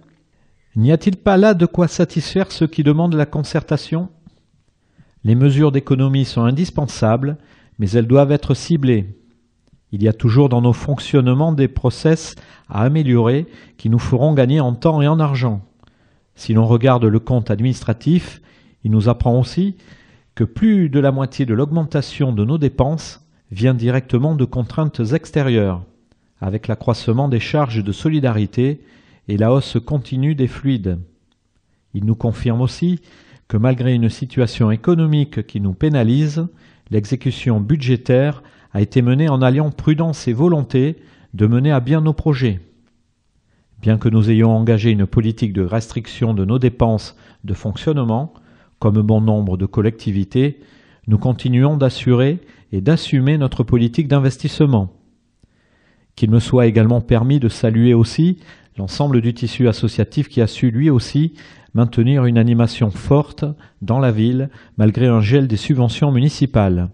[0.75, 4.09] N'y a-t-il pas là de quoi satisfaire ceux qui demandent la concertation?
[5.23, 7.37] Les mesures d'économie sont indispensables,
[7.79, 9.17] mais elles doivent être ciblées.
[9.91, 12.35] Il y a toujours dans nos fonctionnements des process
[12.69, 15.61] à améliorer qui nous feront gagner en temps et en argent.
[16.35, 18.41] Si l'on regarde le compte administratif,
[18.83, 19.75] il nous apprend aussi
[20.35, 25.83] que plus de la moitié de l'augmentation de nos dépenses vient directement de contraintes extérieures,
[26.39, 28.81] avec l'accroissement des charges de solidarité
[29.27, 30.99] et la hausse continue des fluides.
[31.93, 33.01] Il nous confirme aussi
[33.47, 36.47] que malgré une situation économique qui nous pénalise,
[36.91, 40.97] l'exécution budgétaire a été menée en alliant prudence et volonté
[41.33, 42.59] de mener à bien nos projets.
[43.81, 48.33] Bien que nous ayons engagé une politique de restriction de nos dépenses de fonctionnement,
[48.77, 50.59] comme bon nombre de collectivités,
[51.07, 52.39] nous continuons d'assurer
[52.71, 54.93] et d'assumer notre politique d'investissement.
[56.15, 58.39] Qu'il me soit également permis de saluer aussi
[58.77, 61.33] l'ensemble du tissu associatif qui a su lui aussi
[61.73, 63.45] maintenir une animation forte
[63.81, 66.89] dans la ville malgré un gel des subventions municipales.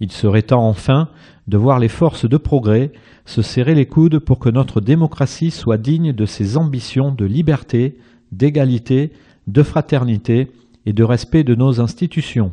[0.00, 1.08] Il serait temps enfin
[1.46, 2.92] de voir les forces de progrès
[3.24, 7.98] se serrer les coudes pour que notre démocratie soit digne de ses ambitions de liberté,
[8.32, 9.12] d'égalité,
[9.46, 10.52] de fraternité
[10.84, 12.52] et de respect de nos institutions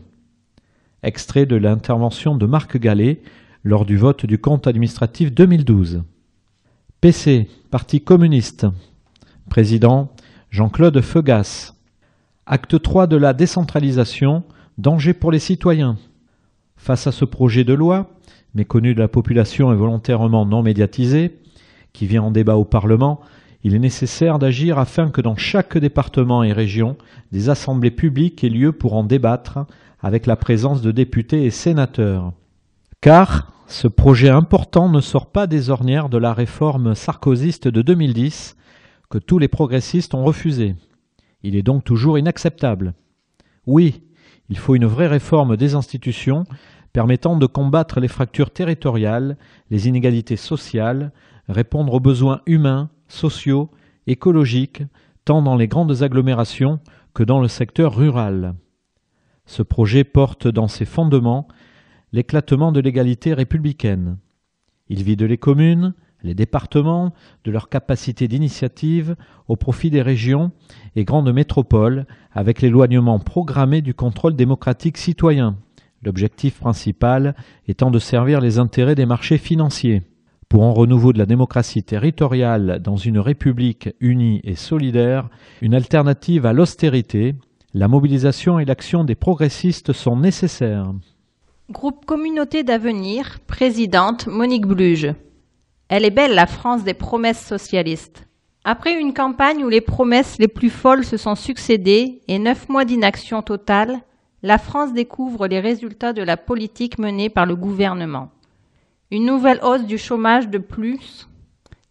[1.03, 3.21] extrait de l'intervention de Marc Gallet
[3.63, 6.03] lors du vote du compte administratif 2012.
[7.01, 8.65] PC, Parti communiste.
[9.49, 10.09] Président
[10.49, 11.73] Jean-Claude Feugas.
[12.45, 14.43] Acte 3 de la décentralisation,
[14.77, 15.97] danger pour les citoyens.
[16.77, 18.09] Face à ce projet de loi,
[18.53, 21.39] méconnu de la population et volontairement non médiatisé,
[21.93, 23.21] qui vient en débat au Parlement,
[23.63, 26.97] il est nécessaire d'agir afin que dans chaque département et région,
[27.31, 29.59] des assemblées publiques aient lieu pour en débattre
[30.03, 32.33] avec la présence de députés et sénateurs.
[33.01, 38.55] Car ce projet important ne sort pas des ornières de la réforme sarkozyste de 2010
[39.09, 40.75] que tous les progressistes ont refusé.
[41.41, 42.93] Il est donc toujours inacceptable.
[43.65, 44.03] Oui,
[44.49, 46.43] il faut une vraie réforme des institutions
[46.91, 49.37] permettant de combattre les fractures territoriales,
[49.71, 51.11] les inégalités sociales,
[51.47, 53.71] répondre aux besoins humains, sociaux,
[54.05, 54.83] écologiques,
[55.25, 56.79] tant dans les grandes agglomérations
[57.13, 58.53] que dans le secteur rural.
[59.45, 61.47] Ce projet porte dans ses fondements
[62.11, 64.17] l'éclatement de l'égalité républicaine.
[64.87, 67.13] Il vide les communes, les départements,
[67.43, 69.15] de leur capacité d'initiative
[69.47, 70.51] au profit des régions
[70.95, 75.57] et grandes métropoles, avec l'éloignement programmé du contrôle démocratique citoyen,
[76.01, 77.35] l'objectif principal
[77.67, 80.01] étant de servir les intérêts des marchés financiers.
[80.49, 85.29] Pour un renouveau de la démocratie territoriale dans une république unie et solidaire,
[85.61, 87.35] une alternative à l'austérité,
[87.73, 90.93] la mobilisation et l'action des progressistes sont nécessaires.
[91.71, 95.13] Groupe Communauté d'avenir, présidente Monique Bluge.
[95.89, 98.27] Elle est belle la France des promesses socialistes.
[98.63, 102.85] Après une campagne où les promesses les plus folles se sont succédées et neuf mois
[102.85, 104.01] d'inaction totale,
[104.43, 108.29] la France découvre les résultats de la politique menée par le gouvernement.
[109.09, 111.27] Une nouvelle hausse du chômage de plus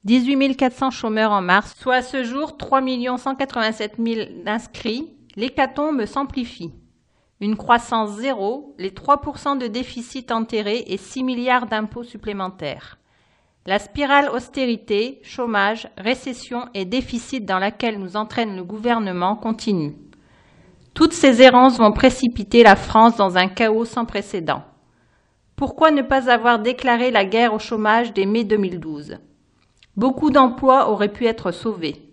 [0.05, 2.83] 18 400 chômeurs en mars, soit à ce jour 3
[3.19, 5.09] 187 000 inscrits.
[5.35, 6.73] L'hécatombe s'amplifie.
[7.41, 12.99] Une croissance zéro, les 3% de déficit enterré et 6 milliards d'impôts supplémentaires.
[13.65, 19.97] La spirale austérité, chômage, récession et déficit dans laquelle nous entraîne le gouvernement continue.
[20.93, 24.63] Toutes ces errances vont précipiter la France dans un chaos sans précédent.
[25.57, 29.17] Pourquoi ne pas avoir déclaré la guerre au chômage dès mai 2012
[29.97, 32.12] Beaucoup d'emplois auraient pu être sauvés.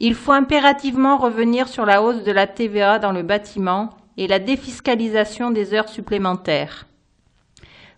[0.00, 4.38] Il faut impérativement revenir sur la hausse de la TVA dans le bâtiment et la
[4.38, 6.86] défiscalisation des heures supplémentaires.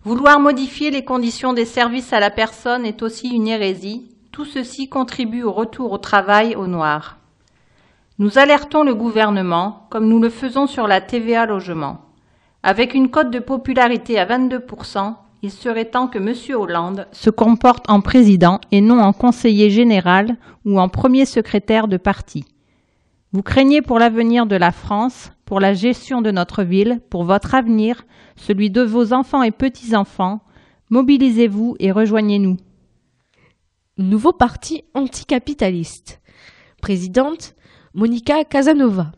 [0.02, 4.08] Vouloir modifier les conditions des services à la personne est aussi une hérésie.
[4.32, 7.18] Tout ceci contribue au retour au travail au noir.
[8.18, 12.06] Nous alertons le gouvernement, comme nous le faisons sur la TVA logement.
[12.62, 16.34] Avec une cote de popularité à 22%, il serait temps que M.
[16.54, 21.96] Hollande se comporte en président et non en conseiller général ou en premier secrétaire de
[21.96, 22.44] parti.
[23.32, 27.54] Vous craignez pour l'avenir de la France, pour la gestion de notre ville, pour votre
[27.54, 28.04] avenir,
[28.36, 30.40] celui de vos enfants et petits-enfants.
[30.90, 32.56] Mobilisez-vous et rejoignez-nous.
[33.98, 36.20] Nouveau parti anticapitaliste.
[36.82, 37.54] Présidente
[37.94, 39.12] Monica Casanova.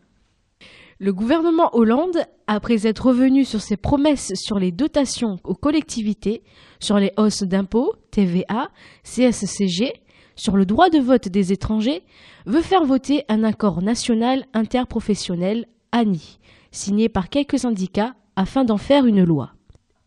[1.03, 6.43] Le gouvernement Hollande, après être revenu sur ses promesses sur les dotations aux collectivités,
[6.79, 8.69] sur les hausses d'impôts, TVA,
[9.03, 9.91] CSCG,
[10.37, 12.03] sur le droit de vote des étrangers,
[12.45, 16.39] veut faire voter un accord national interprofessionnel, ANI,
[16.71, 19.51] signé par quelques syndicats afin d'en faire une loi.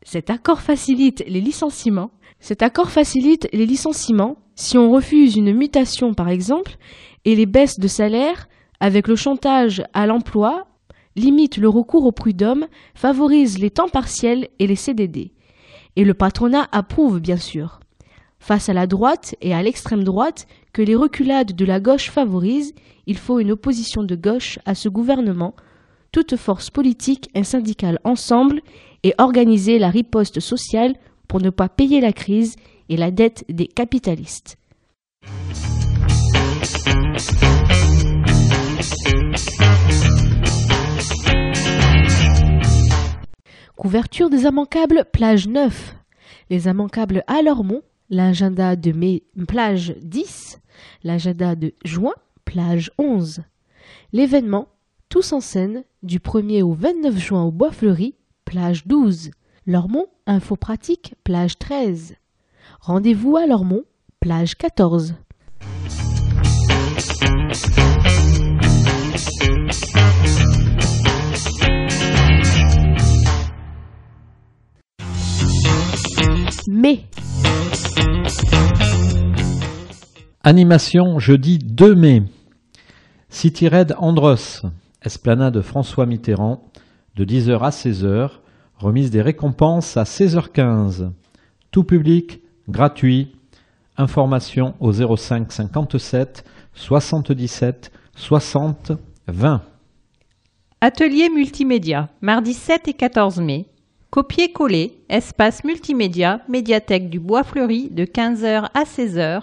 [0.03, 2.11] Cet accord facilite les licenciements.
[2.41, 6.79] Cet accord facilite les licenciements si on refuse une mutation par exemple
[7.27, 8.49] et les baisses de salaire
[8.81, 10.67] avec le chantage à l'emploi
[11.17, 15.33] limite le recours au prud'homme, favorise les temps partiels et les CDD.
[15.97, 17.81] Et le patronat approuve, bien sûr.
[18.39, 22.75] Face à la droite et à l'extrême droite, que les reculades de la gauche favorisent,
[23.07, 25.57] il faut une opposition de gauche à ce gouvernement,
[26.13, 28.61] toutes forces politiques et syndicales ensemble,
[29.03, 30.95] et organiser la riposte sociale
[31.29, 32.57] pour ne pas payer la crise
[32.89, 34.57] et la dette des capitalistes.
[43.77, 45.97] Couverture des immanquables, plage 9.
[46.49, 50.61] Les immanquables à Lormont, l'agenda de mai, plage 10,
[51.05, 52.15] l'agenda de juin,
[52.47, 53.43] plage 11.
[54.15, 54.69] L'événement,
[55.11, 58.15] tous en scène, du 1er au 29 juin au Bois Fleuri,
[58.47, 59.31] plage 12.
[59.67, 62.15] Lormont, info pratique, plage 13.
[62.81, 63.85] Rendez-vous à Lormont,
[64.21, 65.15] plage 14.
[76.77, 77.07] Mai.
[80.43, 82.23] Animation jeudi 2 mai.
[83.31, 84.63] City Red Andros,
[85.03, 86.63] esplanade François Mitterrand,
[87.17, 88.31] de 10h à 16h,
[88.77, 91.11] remise des récompenses à 16h15.
[91.71, 93.33] Tout public, gratuit.
[93.97, 98.93] Information au 05 57 77 60
[99.27, 99.63] 20.
[100.83, 103.65] Atelier multimédia, mardi 7 et 14 mai,
[104.17, 109.43] Copier-coller, espace multimédia, médiathèque du Bois Fleuri de 15h à 16h,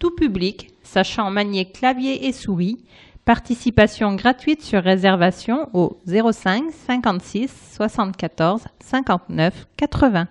[0.00, 2.82] tout public, sachant manier clavier et souris,
[3.24, 10.26] participation gratuite sur réservation au 05 56 74 59 80.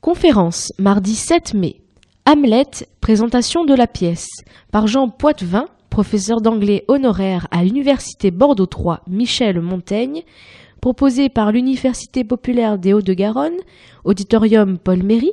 [0.00, 1.82] Conférence, mardi 7 mai.
[2.24, 4.30] Hamlet, présentation de la pièce,
[4.72, 10.22] par Jean Poitvin, professeur d'anglais honoraire à l'Université Bordeaux 3 Michel Montaigne,
[10.80, 13.56] proposé par l'Université populaire des Hauts-de-Garonne,
[14.04, 15.32] auditorium Paul Méry,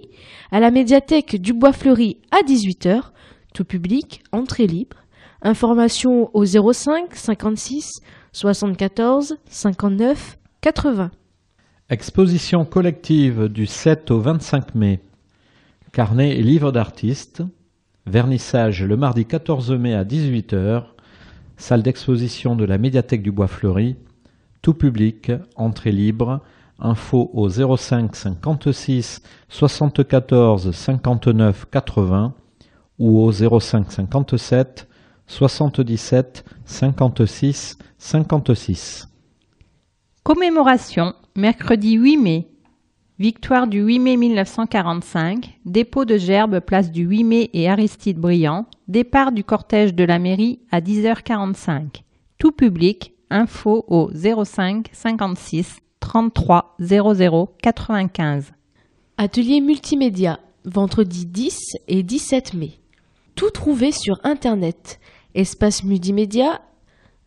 [0.52, 3.12] à la médiathèque du Bois Fleuri à 18h,
[3.54, 4.98] tout public, entrée libre.
[5.42, 11.12] Information au 05 56 74 59 80.
[11.90, 15.00] Exposition collective du 7 au 25 mai.
[15.94, 17.44] Carnet et livres d'artistes.
[18.08, 20.84] Vernissage le mardi 14 mai à 18h.
[21.58, 23.96] Salle d'exposition de la médiathèque du Bois Fleuri
[24.66, 26.42] tout public, entrée libre,
[26.80, 32.34] info au 05 56 74 59 80
[32.98, 34.88] ou au 05 57
[35.28, 39.08] 77 56 56.
[40.24, 42.48] Commémoration, mercredi 8 mai.
[43.20, 48.66] Victoire du 8 mai 1945, dépôt de gerbes place du 8 mai et Aristide Briand,
[48.88, 52.02] départ du cortège de la mairie à 10h45.
[52.40, 58.52] Tout public, Info au 05 56 33 00 95.
[59.18, 61.58] Atelier multimédia, vendredi 10
[61.88, 62.80] et 17 mai.
[63.36, 65.00] Tout trouvé sur Internet.
[65.34, 66.62] Espace multimédia,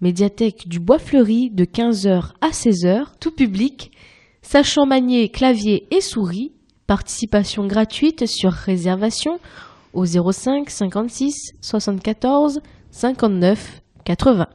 [0.01, 3.92] médiathèque du Bois Fleuri de 15h à 16h, tout public,
[4.42, 6.53] sachant manier clavier et souris,
[6.86, 9.40] participation gratuite sur réservation
[9.92, 14.49] au 05 56 74 59 80.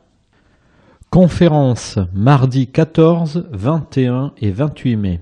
[1.14, 5.20] Conférence mardi 14, 21 et 28 mai.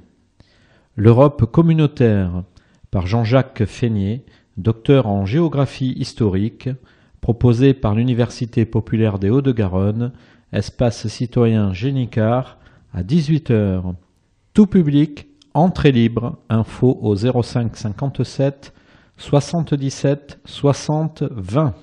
[0.95, 2.45] L'Europe communautaire
[2.91, 4.23] par Jean-Jacques Feignet,
[4.55, 6.69] docteur en géographie historique,
[7.19, 10.13] proposé par l'Université populaire des Hauts-de-Garonne,
[10.53, 12.57] espace citoyen Génicard,
[12.93, 13.93] à 18h.
[14.53, 18.73] Tout public, entrée libre, info au 05 57
[19.17, 21.73] 77 60 20.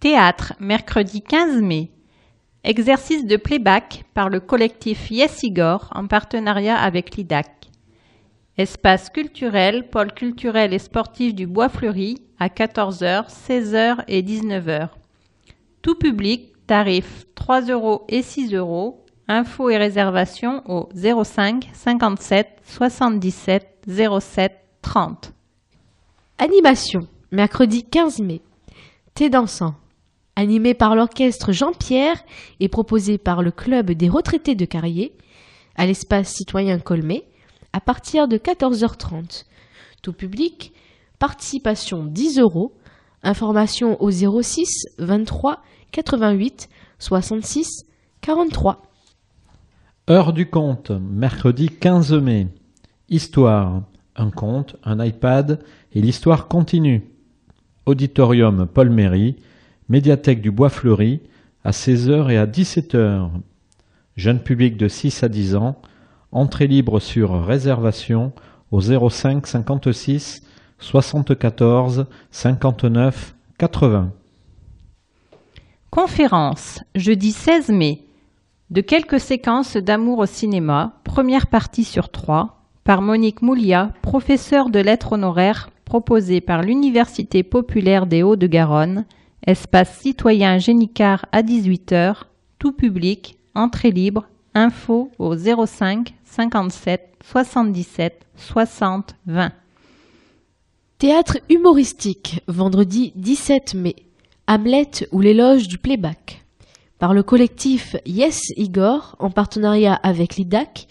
[0.00, 1.92] Théâtre, mercredi 15 mai.
[2.62, 7.48] Exercice de playback par le collectif Yes Igor en partenariat avec l'IDAC.
[8.58, 14.90] Espace culturel, pôle culturel et sportif du Bois Fleuri à 14h, 16h et 19h.
[15.80, 19.06] Tout public, tarif 3 euros et 6 euros.
[19.26, 23.86] Infos et réservations au 05 57 77
[24.20, 24.52] 07
[24.82, 25.32] 30.
[26.36, 27.00] Animation,
[27.30, 28.42] mercredi 15 mai.
[29.14, 29.79] Thé dansant.
[30.40, 32.24] Animé par l'orchestre Jean-Pierre
[32.60, 35.12] et proposé par le Club des retraités de Carrier,
[35.76, 37.24] à l'espace citoyen Colmé,
[37.74, 39.44] à partir de 14h30.
[40.00, 40.72] Tout public,
[41.18, 42.72] participation 10 euros,
[43.22, 45.60] information au 06 23
[45.92, 47.84] 88 66
[48.22, 48.80] 43.
[50.08, 52.46] Heure du conte, mercredi 15 mai.
[53.10, 53.82] Histoire,
[54.16, 55.62] un conte, un iPad
[55.92, 57.10] et l'histoire continue.
[57.84, 59.36] Auditorium Paul Méry,
[59.90, 61.20] médiathèque du Bois Fleuri,
[61.64, 63.28] à 16h et à 17h.
[64.16, 65.76] Jeune public de 6 à 10 ans,
[66.32, 68.32] entrée libre sur réservation
[68.70, 70.42] au 05 56
[70.78, 74.12] 74 59 80.
[75.90, 78.04] Conférence, jeudi 16 mai.
[78.70, 84.78] De quelques séquences d'amour au cinéma, première partie sur trois, par Monique Moulia, professeure de
[84.78, 89.04] lettres honoraires proposée par l'Université populaire des Hauts-de-Garonne,
[89.46, 92.22] espace citoyen Génicard à 18h,
[92.58, 99.52] tout public, entrée libre, info au 05 57 77 60 20.
[100.98, 103.96] Théâtre humoristique, vendredi 17 mai.
[104.46, 106.44] Hamlet ou l'éloge du playback.
[106.98, 110.88] Par le collectif Yes Igor, en partenariat avec l'IDAC,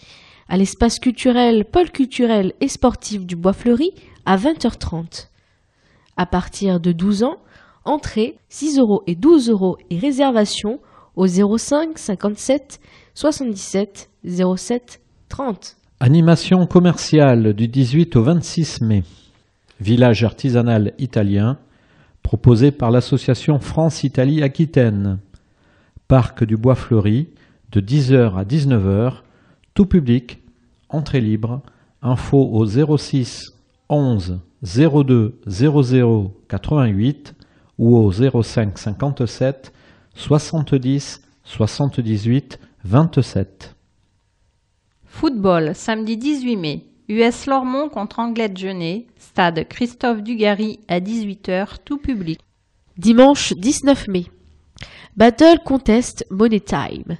[0.48, 3.92] à l'espace culturel, pôle culturel et sportif du Bois Fleuri,
[4.26, 5.28] à 20h30.
[6.16, 7.36] À partir de 12 ans,
[7.84, 10.80] entrée 6 euros et 12 euros et réservation
[11.16, 12.80] au 05 57
[13.14, 15.76] 77 07 30.
[16.00, 19.02] Animation commerciale du 18 au 26 mai.
[19.80, 21.58] Village artisanal italien
[22.22, 25.18] proposé par l'association France-Italie Aquitaine.
[26.08, 27.28] Parc du Bois Fleuri
[27.72, 29.14] de 10h à 19h,
[29.74, 30.38] tout public,
[30.88, 31.62] entrée libre,
[32.02, 33.54] info au 06
[33.88, 37.34] 11 02 00 88
[37.80, 39.72] ou au 05 57
[40.14, 43.74] 70 78 27.
[45.06, 46.84] Football, samedi 18 mai.
[47.08, 52.38] US Lormont contre Anglette Genet, stade Christophe Dugarry à 18h, tout public.
[52.98, 54.26] Dimanche 19 mai.
[55.16, 57.16] Battle Contest Money Time.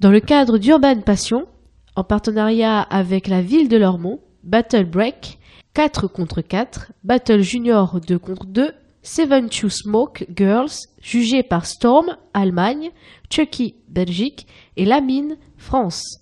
[0.00, 1.46] Dans le cadre d'Urban Passion,
[1.94, 5.38] en partenariat avec la ville de Lormont, Battle Break,
[5.74, 8.72] 4 contre 4, Battle Junior 2 contre 2,
[9.02, 12.90] Seven to Smoke Girls, jugé par Storm, Allemagne,
[13.30, 14.46] Chucky, Belgique
[14.76, 16.20] et Lamine, France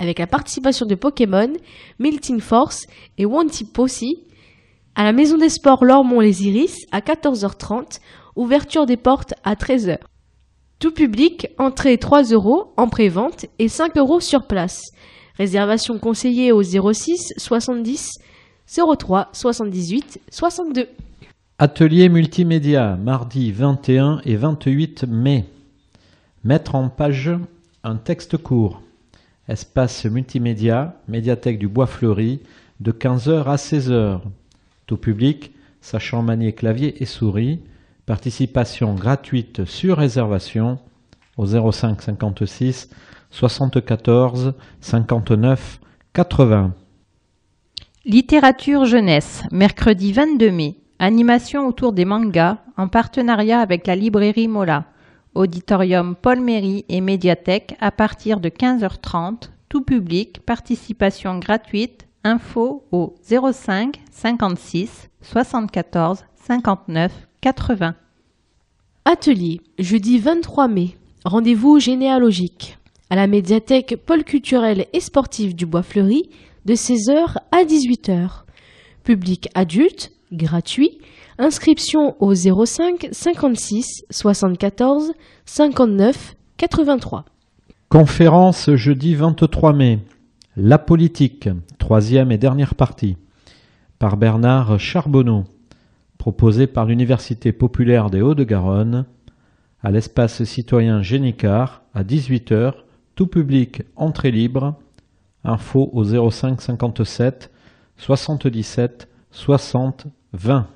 [0.00, 1.52] avec la participation de Pokémon,
[1.98, 2.86] Milting Force
[3.18, 4.02] et Wanty Posse,
[4.94, 8.00] à la Maison des Sports Lormont-les Iris à 14h30,
[8.34, 9.98] ouverture des portes à 13h.
[10.78, 14.80] Tout public, entrée 3 euros en pré-vente et 5 euros sur place.
[15.36, 18.18] Réservation conseillée au 06 70
[18.66, 20.88] 03 78 62.
[21.62, 25.44] Atelier multimédia, mardi 21 et 28 mai.
[26.42, 27.32] Mettre en page
[27.84, 28.80] un texte court
[29.46, 32.40] espace multimédia, médiathèque du Bois Fleuri,
[32.80, 34.20] de 15h à 16h.
[34.86, 35.52] Tout public,
[35.82, 37.60] sachant manier clavier et souris,
[38.06, 40.78] participation gratuite sur réservation
[41.36, 42.88] au 05 56
[43.30, 45.78] 74 59
[46.14, 46.72] 80.
[48.06, 50.76] Littérature jeunesse, mercredi 22 mai.
[51.02, 54.84] Animation autour des mangas en partenariat avec la librairie Mola.
[55.34, 63.14] Auditorium Paul Méry et médiathèque à partir de 15h30, tout public, participation gratuite, Info au
[63.22, 67.94] 05 56 74 59 80.
[69.06, 70.98] Atelier, jeudi 23 mai.
[71.24, 72.76] Rendez-vous généalogique
[73.08, 76.28] à la médiathèque Pôle culturel et sportif du Bois Fleuri
[76.66, 78.42] de 16h à 18h.
[79.02, 80.98] Public adulte, gratuit.
[81.38, 85.12] Inscription au 05 56 74
[85.44, 87.24] 59 83.
[87.88, 89.98] Conférence jeudi 23 mai.
[90.56, 93.16] La politique, troisième et dernière partie,
[93.98, 95.44] par Bernard Charbonneau,
[96.18, 99.06] proposée par l'Université populaire des Hauts-de-Garonne,
[99.82, 102.74] à l'espace citoyen Génicard, à 18h,
[103.14, 104.74] tout public, entrée libre,
[105.44, 107.50] info au 05 57
[107.96, 110.68] 77 60 20.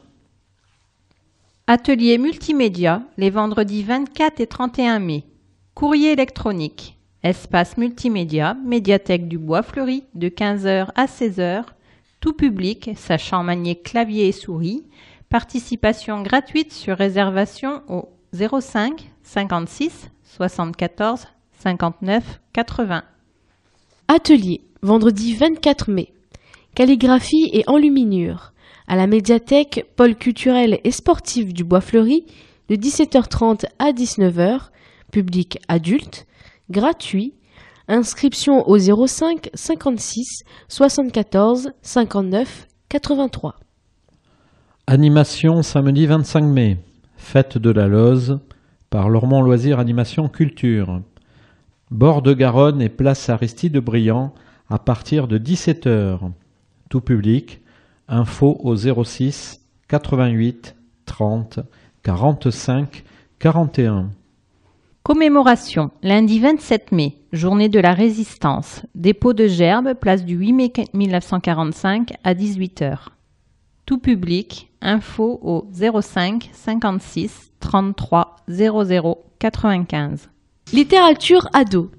[1.69, 5.23] Atelier multimédia les vendredis 24 et 31 mai.
[5.75, 6.99] Courrier électronique.
[7.23, 11.65] Espace multimédia, médiathèque du Bois Fleuri, de 15h à 16h.
[12.21, 14.83] Tout public, sachant manier clavier et souris.
[15.29, 21.27] Participation gratuite sur réservation au 05 56 74
[21.61, 23.05] 59 80.
[24.09, 26.13] Atelier, vendredi 24 mai.
[26.75, 28.54] Calligraphie et enluminure.
[28.87, 32.27] À la médiathèque Pôle culturel et sportif du Bois Fleuri,
[32.69, 34.69] de 17h30 à 19h.
[35.11, 36.27] Public adulte
[36.71, 37.35] gratuit.
[37.89, 43.57] Inscription au 05 56 74 59 83.
[44.87, 46.79] Animation samedi 25 mai.
[47.17, 48.39] Fête de la Loze
[48.91, 51.01] par Lormont Loisirs Animation Culture.
[51.91, 54.35] Bord de Garonne et place Aristide Briand
[54.69, 56.19] à partir de 17h.
[56.91, 57.61] Tout public.
[58.09, 60.77] Info au 06 88
[61.07, 61.61] 30
[62.03, 63.03] 45
[63.39, 64.11] 41.
[65.03, 68.83] Commémoration, lundi 27 mai, journée de la résistance.
[68.95, 73.09] Dépôt de gerbes, place du 8 mai 1945 à 18h.
[73.87, 80.29] Tout public, info au 05 56 33 00 95.
[80.75, 81.91] Littérature ado.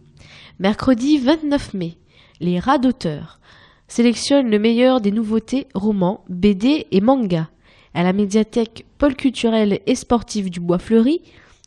[0.59, 1.97] Mercredi 29 mai,
[2.39, 3.39] les rats d'auteurs
[3.87, 7.49] sélectionnent le meilleur des nouveautés romans, BD et manga
[7.93, 11.21] à la médiathèque Pôle culturel et sportif du Bois Fleuri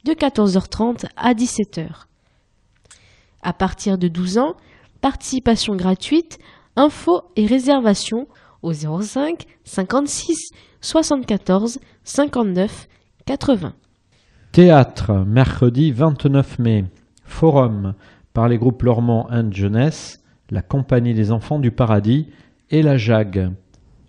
[0.04, 1.88] de 14h30 à 17h.
[3.42, 4.56] À partir de 12 ans,
[5.00, 6.38] participation gratuite,
[6.76, 8.28] infos et réservation
[8.62, 10.50] au 05 56
[10.80, 12.88] 74 59
[13.26, 13.74] 80.
[14.52, 16.84] Théâtre, mercredi 29 mai.
[17.24, 17.94] Forum
[18.32, 22.28] par les groupes Lormand and Jeunesse, la Compagnie des Enfants du Paradis
[22.70, 23.50] et la JAG.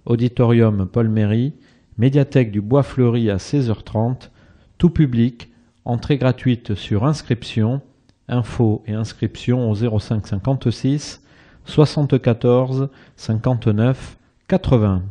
[0.05, 1.53] Auditorium Paul Méry,
[1.97, 4.29] médiathèque du Bois Fleuri à 16h30,
[4.77, 5.51] tout public,
[5.85, 7.81] entrée gratuite sur inscription,
[8.27, 11.21] info et inscription au 05 56
[11.65, 14.17] 74 59
[14.47, 15.03] 80.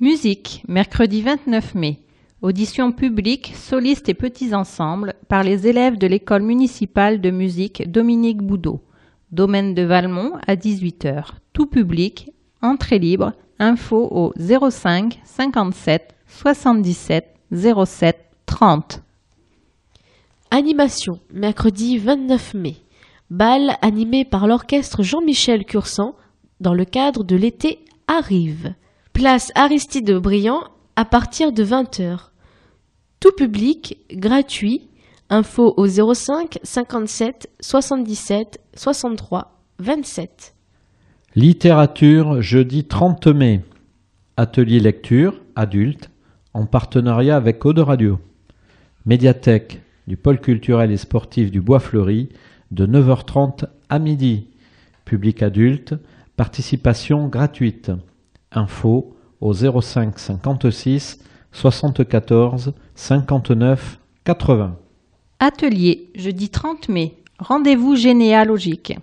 [0.00, 2.00] Musique, mercredi 29 mai.
[2.42, 8.42] Audition publique, solistes et petits ensembles par les élèves de l'école municipale de musique Dominique
[8.42, 8.85] Boudot.
[9.36, 11.32] Domaine de Valmont à 18h.
[11.52, 12.32] Tout public,
[12.62, 19.02] entrée libre, info au 05 57 77 07 30.
[20.50, 22.76] Animation, mercredi 29 mai.
[23.28, 26.14] Bal animé par l'orchestre Jean-Michel Cursan
[26.60, 28.72] dans le cadre de l'été arrive.
[29.12, 30.64] Place Aristide Briand
[30.96, 32.30] à partir de 20h.
[33.20, 34.88] Tout public, gratuit.
[35.28, 40.54] Info au 05 57 77 63 27.
[41.34, 43.64] Littérature, jeudi 30 mai.
[44.36, 46.10] Atelier lecture, adulte,
[46.54, 48.20] en partenariat avec Eau Radio.
[49.04, 52.28] Médiathèque du pôle culturel et sportif du Bois Fleuri,
[52.70, 54.46] de 9h30 à midi.
[55.04, 55.94] Public adulte,
[56.36, 57.90] participation gratuite.
[58.52, 61.18] Info au 05 56
[61.50, 64.76] 74 59 80.
[65.38, 67.14] Atelier, jeudi 30 mai.
[67.38, 68.96] Rendez-vous généalogique.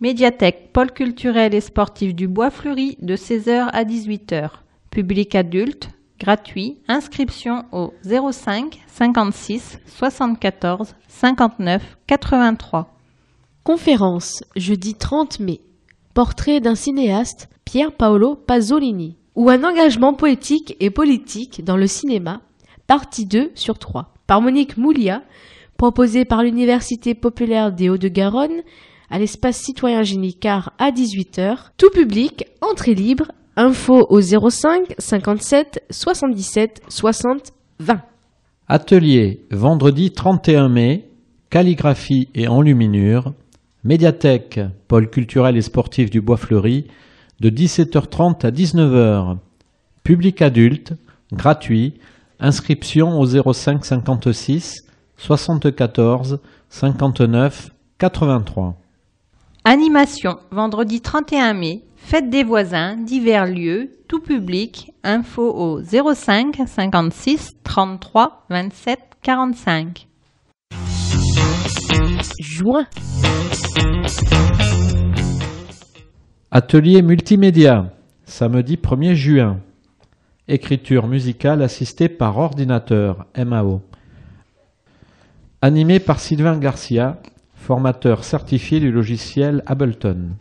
[0.00, 4.48] Médiathèque Pôle culturel et sportif du Bois Fleuri de 16h à 18h.
[4.88, 6.78] Public adulte, gratuit.
[6.88, 12.98] Inscription au 05 56 74 59 83.
[13.62, 15.60] Conférence, jeudi 30 mai.
[16.14, 19.18] Portrait d'un cinéaste, Pier Paolo Pasolini.
[19.34, 22.40] Ou un engagement poétique et politique dans le cinéma,
[22.86, 24.14] partie 2 sur 3.
[24.26, 25.22] Par Monique Moulia,
[25.76, 28.62] proposé par l'Université populaire des Hauts-de-Garonne
[29.10, 31.70] à l'espace citoyen Génicard à 18h.
[31.76, 38.00] Tout public, entrée libre, info au 05 57 77 60 20.
[38.66, 41.10] Atelier, vendredi 31 mai,
[41.50, 43.34] calligraphie et enluminure,
[43.84, 46.86] médiathèque, pôle culturel et sportif du Bois Fleuri,
[47.40, 49.36] de 17h30 à 19h.
[50.02, 50.94] Public adulte,
[51.32, 51.94] gratuit,
[52.40, 54.84] inscription au 05 56
[55.16, 56.38] 74
[56.68, 58.74] 59 83.
[59.64, 67.52] Animation, vendredi 31 mai, fête des voisins, divers lieux, tout public, info au 05 56
[67.64, 70.06] 33 27 45.
[72.40, 72.86] Juin.
[76.50, 77.90] Atelier multimédia,
[78.26, 79.60] samedi 1er juin.
[80.46, 83.80] Écriture musicale assistée par ordinateur, MAO.
[85.64, 87.22] Animé par Sylvain Garcia,
[87.54, 90.32] formateur certifié du logiciel Ableton.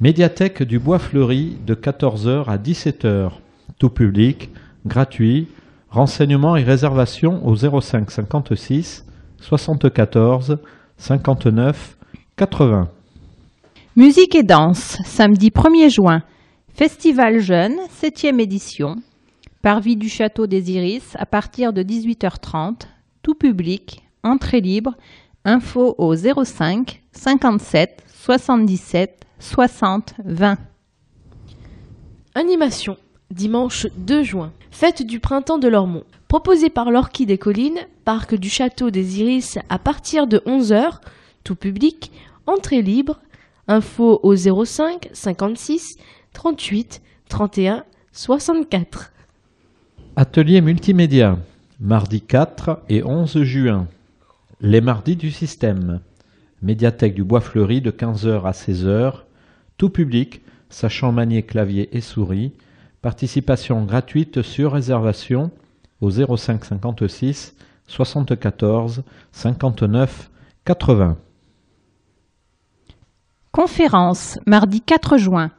[0.00, 3.30] Médiathèque du Bois Fleuri de 14h à 17h.
[3.78, 4.50] Tout public,
[4.84, 5.46] gratuit.
[5.90, 9.04] Renseignements et réservations au 05 56
[9.38, 10.58] 74
[10.96, 11.96] 59
[12.36, 12.88] 80.
[13.94, 16.24] Musique et danse, samedi 1er juin.
[16.74, 18.96] Festival Jeune, 7e édition.
[19.62, 22.88] Parvis du Château des Iris à partir de 18h30.
[23.22, 24.94] Tout public, entrée libre.
[25.44, 30.58] Info au 05 57 77 60 20.
[32.34, 32.96] Animation.
[33.30, 34.52] Dimanche 2 juin.
[34.70, 36.04] Fête du printemps de Lormont.
[36.28, 41.00] Proposée par l'Orchid des Collines, parc du Château des Iris à partir de 11h.
[41.44, 42.12] Tout public,
[42.46, 43.20] entrée libre.
[43.68, 45.96] Info au 05 56
[46.32, 49.12] 38 31 64.
[50.14, 51.38] Atelier multimédia,
[51.80, 53.86] mardi 4 et 11 juin.
[54.62, 56.00] Les mardis du système.
[56.62, 59.24] Médiathèque du Bois Fleuri de 15h à 16h.
[59.76, 60.40] Tout public,
[60.70, 62.52] sachant manier clavier et souris.
[63.02, 65.50] Participation gratuite sur réservation
[66.00, 67.54] au 05 56
[67.86, 70.30] 74 59
[70.64, 71.18] 80.
[73.52, 75.50] Conférence, mardi 4 juin.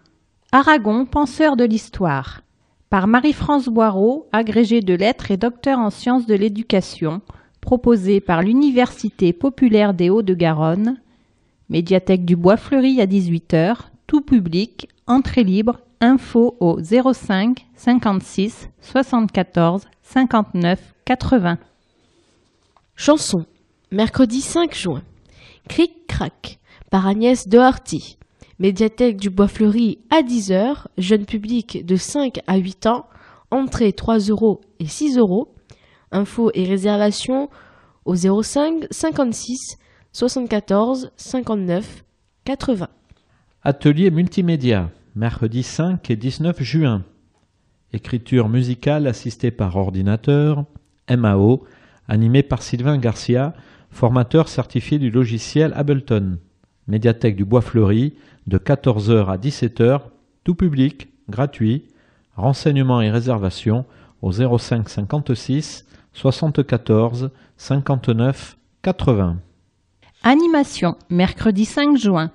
[0.52, 2.42] Aragon, penseur de l'histoire.
[2.90, 7.22] Par Marie-France Boireau, agrégée de lettres et docteur en sciences de l'éducation,
[7.68, 11.02] proposée par l'Université populaire des Hauts-de-Garonne.
[11.68, 13.76] Médiathèque du Bois Fleuri à 18h,
[14.08, 21.58] tout public, entrée libre, info au 05 56 74 59 80.
[22.96, 23.44] Chanson.
[23.92, 25.04] Mercredi 5 juin.
[25.68, 26.60] Cric-crac
[26.90, 28.18] par Agnès Doherty.
[28.60, 30.86] Médiathèque du Bois Fleuri à 10h.
[30.98, 33.08] Jeune public de 5 à 8 ans.
[33.52, 35.50] Entrée 3 euros et 6 euros.
[36.18, 37.50] Infos et réservations
[38.06, 39.78] au 05 56
[40.14, 42.04] 74 59
[42.44, 42.88] 80.
[43.64, 47.04] Atelier multimédia, mercredi 5 et 19 juin.
[47.94, 50.66] Écriture musicale assistée par ordinateur,
[51.08, 51.66] MAO,
[52.08, 53.54] animé par Sylvain Garcia,
[53.92, 56.40] formateur certifié du logiciel Ableton.
[56.88, 58.16] Médiathèque du Bois Fleuri,
[58.48, 60.02] de 14h à 17h,
[60.44, 61.86] tout public, gratuit.
[62.36, 63.86] Renseignements et réservations
[64.22, 65.86] au 05 56
[66.18, 69.38] 74 59 80.
[70.24, 72.32] Animation, mercredi 5 juin.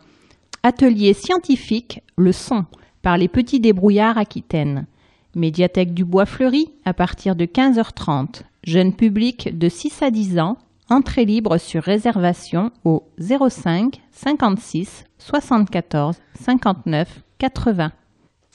[0.62, 2.64] Atelier scientifique, le son,
[3.02, 4.86] par les petits débrouillards Aquitaine.
[5.34, 8.42] Médiathèque du Bois Fleuri, à partir de 15h30.
[8.62, 10.58] Jeune public de 6 à 10 ans,
[10.88, 17.90] entrée libre sur réservation au 05 56 74 59 80.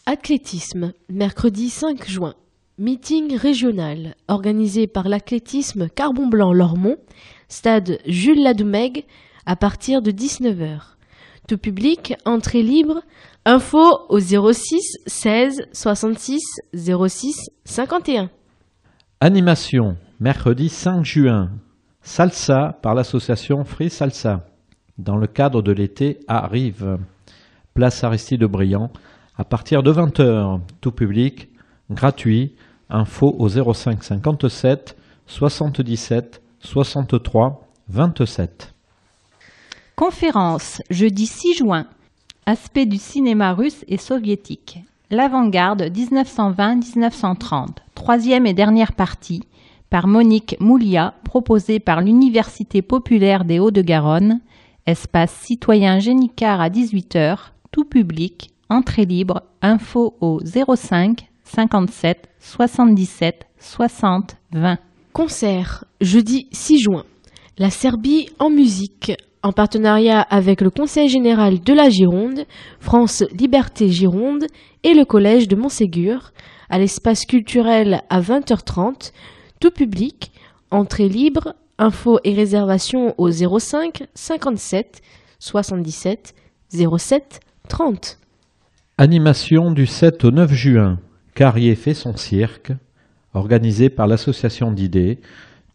[0.05, 2.33] Athlétisme, mercredi 5 juin.
[2.79, 6.97] Meeting régional organisé par l'athlétisme Carbon Blanc Lormont,
[7.49, 9.05] stade Jules Ladoumègue,
[9.47, 10.81] à partir de 19h.
[11.47, 13.01] Tout public, entrée libre,
[13.45, 16.43] info au 06 16 66
[16.75, 18.29] 06 51.
[19.21, 21.49] Animation, mercredi 5 juin.
[22.03, 24.45] Salsa par l'association Free Salsa.
[24.99, 26.99] Dans le cadre de l'été arrive.
[27.73, 28.91] Place Aristide Briand,
[29.35, 30.59] à partir de 20h.
[30.79, 31.49] Tout public,
[31.89, 32.53] gratuit.
[32.89, 34.95] Info au 05 57
[35.27, 38.73] 77 63 27.
[39.95, 41.87] Conférence, jeudi 6 juin.
[42.45, 44.79] Aspect du cinéma russe et soviétique.
[45.09, 47.67] L'avant-garde 1920-1930.
[47.95, 49.43] Troisième et dernière partie.
[49.89, 54.39] Par Monique Moulia, proposée par l'Université populaire des Hauts-de-Garonne.
[54.85, 57.37] Espace citoyen Génicard à 18h.
[57.71, 58.51] Tout public.
[58.69, 59.43] Entrée libre.
[59.61, 64.77] Info au 05 57 77 60 20.
[65.13, 67.03] Concert, jeudi 6 juin.
[67.57, 72.45] La Serbie en musique, en partenariat avec le Conseil général de la Gironde,
[72.79, 74.45] France Liberté Gironde
[74.83, 76.31] et le Collège de Montségur,
[76.69, 79.11] à l'espace culturel à 20h30,
[79.59, 80.31] tout public,
[80.69, 85.01] entrée libre, infos et réservations au 05 57
[85.39, 86.35] 77
[86.69, 87.39] 07
[87.69, 88.19] 30.
[88.97, 90.99] Animation du 7 au 9 juin.
[91.37, 92.71] Carrier fait son cirque,
[93.35, 95.19] organisé par l'association d'idées,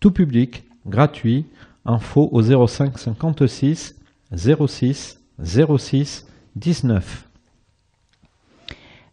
[0.01, 1.47] tout public, gratuit,
[1.85, 3.95] info au 05 56
[4.35, 7.29] 06 06 19.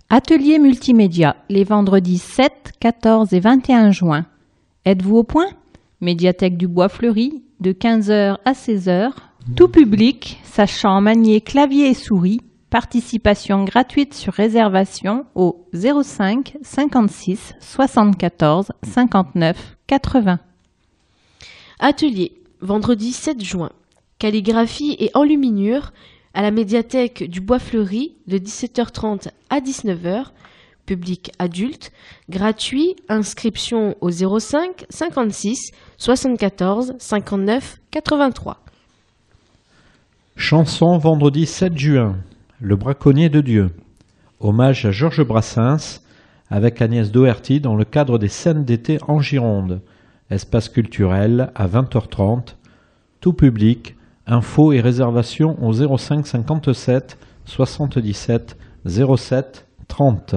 [0.10, 4.26] Atelier multimédia les vendredis 7, 14 et 21 juin.
[4.86, 5.50] Êtes-vous au point?
[6.02, 9.12] Médiathèque du Bois Fleuri de 15h à 16h.
[9.56, 12.42] Tout public, sachant manier clavier et souris.
[12.70, 20.40] Participation gratuite sur réservation au 05 56 74 59 80.
[21.80, 23.72] Atelier, vendredi 7 juin.
[24.20, 25.94] Calligraphie et enluminure
[26.36, 30.26] à la médiathèque du Bois Fleuri de 17h30 à 19h.
[30.86, 31.92] Public adulte,
[32.30, 38.60] gratuit, inscription au 05 56 74 59 83.
[40.36, 42.16] Chanson vendredi 7 juin.
[42.62, 43.70] Le braconnier de Dieu.
[44.42, 46.02] Hommage à Georges Brassens
[46.50, 49.82] avec Agnès Doherty dans le cadre des scènes d'été en Gironde.
[50.30, 52.56] Espace culturel à 20h30.
[53.22, 53.96] Tout public.
[54.28, 60.36] Infos et réservations au 05 57 77 07 30.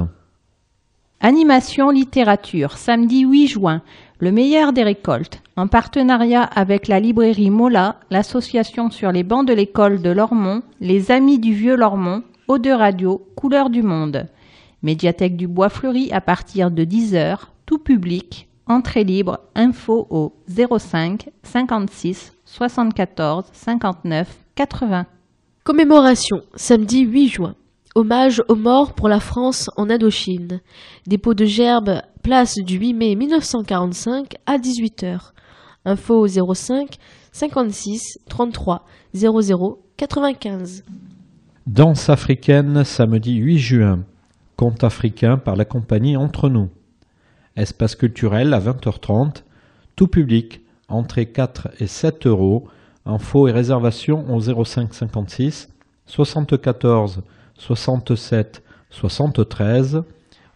[1.24, 3.82] Animation littérature, samedi 8 juin,
[4.22, 9.52] le meilleur des récoltes, en partenariat avec la librairie Mola, l'association sur les bancs de
[9.52, 14.28] l'école de Lormont, les Amis du Vieux Lormont, Eau de Radio, Couleur du Monde.
[14.84, 21.28] Médiathèque du Bois Fleuri à partir de 10h, tout public, entrée libre, info au 05
[21.42, 25.06] 56 74 59 80.
[25.64, 27.56] Commémoration, samedi 8 juin.
[27.94, 30.62] Hommage aux morts pour la France en Indochine.
[31.06, 35.32] Dépôt de gerbe, place du 8 mai 1945 à 18h.
[35.84, 36.96] Info au 05
[37.32, 40.84] 56 33 00 95.
[41.66, 43.98] Danse africaine samedi 8 juin.
[44.56, 46.70] Conte africain par la compagnie Entre nous.
[47.56, 49.42] Espace culturel à 20h30.
[49.96, 50.62] Tout public.
[50.88, 52.66] Entrée 4 et 7 euros.
[53.04, 55.68] Infos et réservations au 05 56
[56.06, 57.22] 74
[57.56, 60.02] 67 73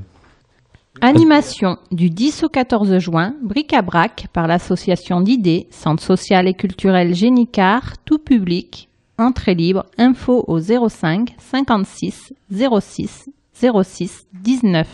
[1.02, 7.98] Animation du 10 au 14 juin, bric-à-brac par l'association d'idées, Centre social et culturel Génicard,
[8.04, 13.30] tout public, entrée libre, info au 05 56 06
[13.60, 14.88] 06 19.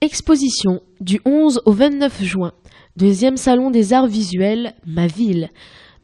[0.00, 2.52] Exposition du 11 au 29 juin.
[2.96, 5.48] Deuxième salon des arts visuels, ma ville.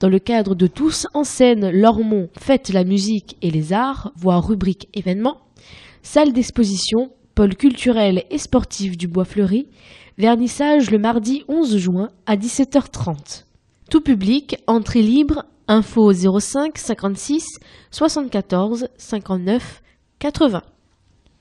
[0.01, 4.47] Dans le cadre de Tous en scène, Lormont, Fête la musique et les arts, voire
[4.47, 5.39] rubrique événements.
[6.03, 9.69] Salle d'exposition, pôle culturel et sportif du Bois Fleuri.
[10.19, 13.45] Vernissage le mardi 11 juin à 17h30.
[13.89, 17.45] Tout public, entrée libre, info 05 56
[17.93, 19.83] 74 59
[20.19, 20.63] 80.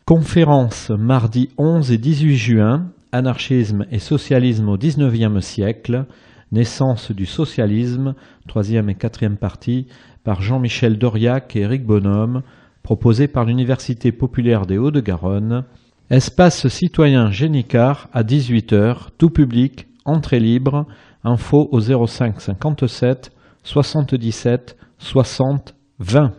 [0.07, 6.05] Conférence mardi 11 et 18 juin, Anarchisme et socialisme au XIXe siècle,
[6.51, 8.13] naissance du socialisme,
[8.47, 9.87] troisième et quatrième partie,
[10.23, 12.43] par Jean-Michel Doriac et Éric Bonhomme,
[12.83, 15.63] proposé par l'Université populaire des Hauts-de-Garonne.
[16.11, 20.85] Espace citoyen Génicard à 18h, tout public, entrée libre,
[21.23, 23.31] info au 05 57
[23.63, 26.31] 77 60 20.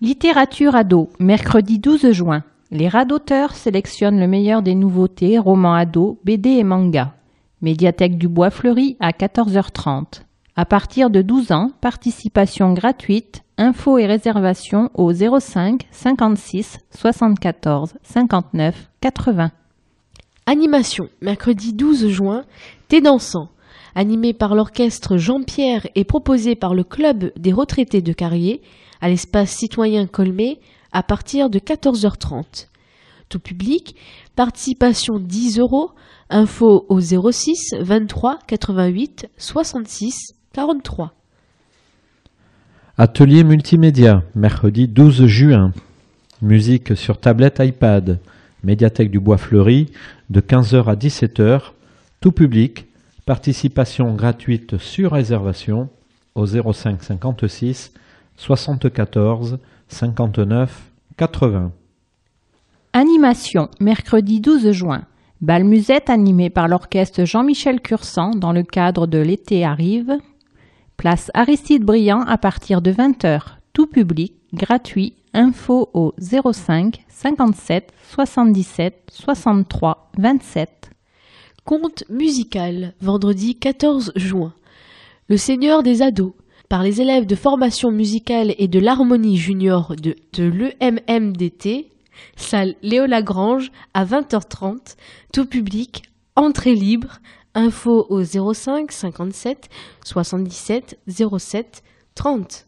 [0.00, 2.42] Littérature ado, mercredi 12 juin.
[2.74, 7.14] Les radoteurs sélectionnent le meilleur des nouveautés, romans ados, BD et manga.
[7.62, 10.22] Médiathèque du Bois Fleuri à 14h30.
[10.56, 18.90] À partir de 12 ans, participation gratuite, infos et réservations au 05 56 74 59
[19.00, 19.52] 80.
[20.46, 22.42] Animation, mercredi 12 juin,
[22.88, 23.50] Thé dansant.
[23.94, 28.62] Animé par l'orchestre Jean-Pierre et proposé par le Club des retraités de Carrier,
[29.00, 30.58] à l'espace citoyen Colmé,
[30.94, 32.68] à partir de 14h30.
[33.28, 33.96] Tout public,
[34.36, 35.90] participation 10 euros,
[36.30, 40.14] info au 06 23 88 66
[40.52, 41.12] 43.
[42.96, 45.72] Atelier multimédia, mercredi 12 juin.
[46.40, 48.20] Musique sur tablette iPad.
[48.62, 49.90] Médiathèque du Bois Fleuri,
[50.30, 51.72] de 15h à 17h.
[52.20, 52.86] Tout public.
[53.26, 55.88] Participation gratuite sur réservation
[56.34, 57.92] au 05 56
[58.36, 61.72] 74 59 80.
[62.92, 65.04] Animation, mercredi 12 juin.
[65.40, 70.16] Bal musette animé par l'orchestre Jean-Michel Cursan dans le cadre de L'été arrive.
[70.96, 73.40] Place Aristide Briand à partir de 20h.
[73.72, 75.14] Tout public, gratuit.
[75.34, 80.90] info au 05 57 77 63 27.
[81.64, 84.54] Conte musical, vendredi 14 juin.
[85.28, 86.34] Le Seigneur des ados,
[86.74, 91.88] par les élèves de formation musicale et de l'harmonie junior de, de l'EMMDT,
[92.34, 94.96] salle Léo Lagrange à 20h30,
[95.32, 96.02] tout public,
[96.34, 97.20] entrée libre,
[97.54, 99.68] info au 05 57
[100.04, 100.98] 77
[101.38, 101.84] 07
[102.16, 102.66] 30.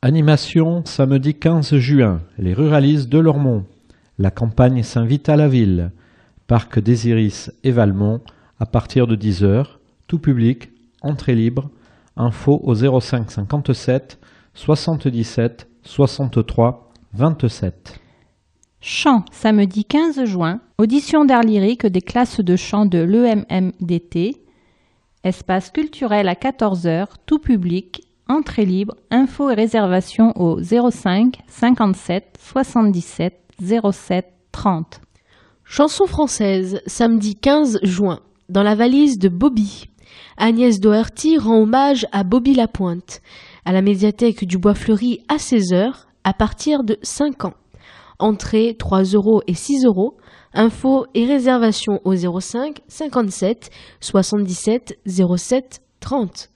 [0.00, 3.66] Animation samedi 15 juin, les ruralistes de Lormont.
[4.18, 5.90] La campagne s'invite à la ville.
[6.46, 8.22] Parc des Iris et Valmont
[8.58, 9.66] à partir de 10h.
[10.06, 10.70] Tout public,
[11.02, 11.68] entrée libre.
[12.16, 14.18] Info au 05 57
[14.54, 18.00] 77 63 27.
[18.80, 24.42] Chant, samedi 15 juin, audition d'art lyrique des classes de chant de l'EMMDT.
[25.24, 33.40] Espace culturel à 14h, tout public, entrée libre, info et réservation au 05 57 77
[33.92, 35.00] 07 30.
[35.64, 39.88] Chanson française, samedi 15 juin, dans la valise de Bobby.
[40.36, 43.20] Agnès Doherty rend hommage à Bobby Lapointe,
[43.64, 45.92] à la médiathèque du Bois Fleuri à 16h,
[46.24, 47.54] à partir de 5 ans.
[48.18, 50.16] Entrée 3 euros et 6 euros.
[50.54, 56.50] Info et réservation au 05 57 77 07 30.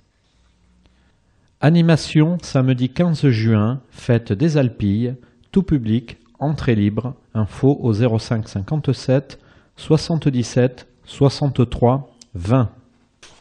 [1.62, 5.14] Animation samedi 15 juin, fête des Alpilles,
[5.50, 9.38] tout public, entrée libre, info au 05 57
[9.76, 12.70] 77 63 20.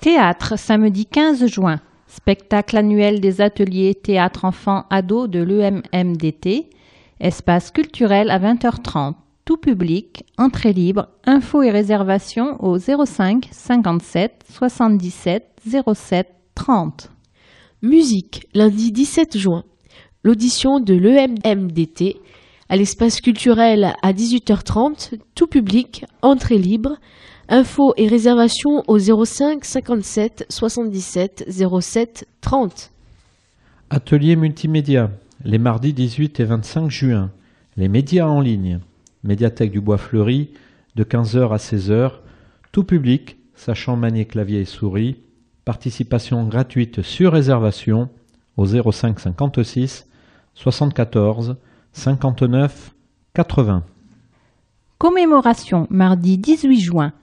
[0.06, 1.82] Théâtre, samedi 15 juin.
[2.06, 6.70] Spectacle annuel des ateliers théâtre enfants ados de l'EMMDT.
[7.20, 9.16] Espace culturel à 20h30.
[9.45, 15.60] Tout public, entrée libre, info et réservation au 05 57 77
[15.95, 17.10] 07 30.
[17.82, 19.64] Musique, lundi 17 juin.
[20.22, 22.18] L'audition de l'EMMDT
[22.70, 26.97] à l'espace culturel à 18h30, tout public, entrée libre.
[27.47, 31.45] Info et réservation au 05 57 77
[31.79, 32.91] 07 30.
[33.91, 35.11] Atelier multimédia,
[35.43, 37.31] les mardis 18 et 25 juin.
[37.77, 38.79] Les médias en ligne.
[39.23, 40.49] Médiathèque du Bois Fleuri,
[40.95, 42.13] de 15h à 16h.
[42.71, 45.17] Tout public, sachant manier clavier et souris.
[45.65, 48.09] Participation gratuite sur réservation
[48.57, 50.07] au 05 56
[50.55, 51.57] 74
[51.93, 52.91] 59
[53.35, 53.83] 80.
[54.97, 57.13] Commémoration, mardi 18 juin.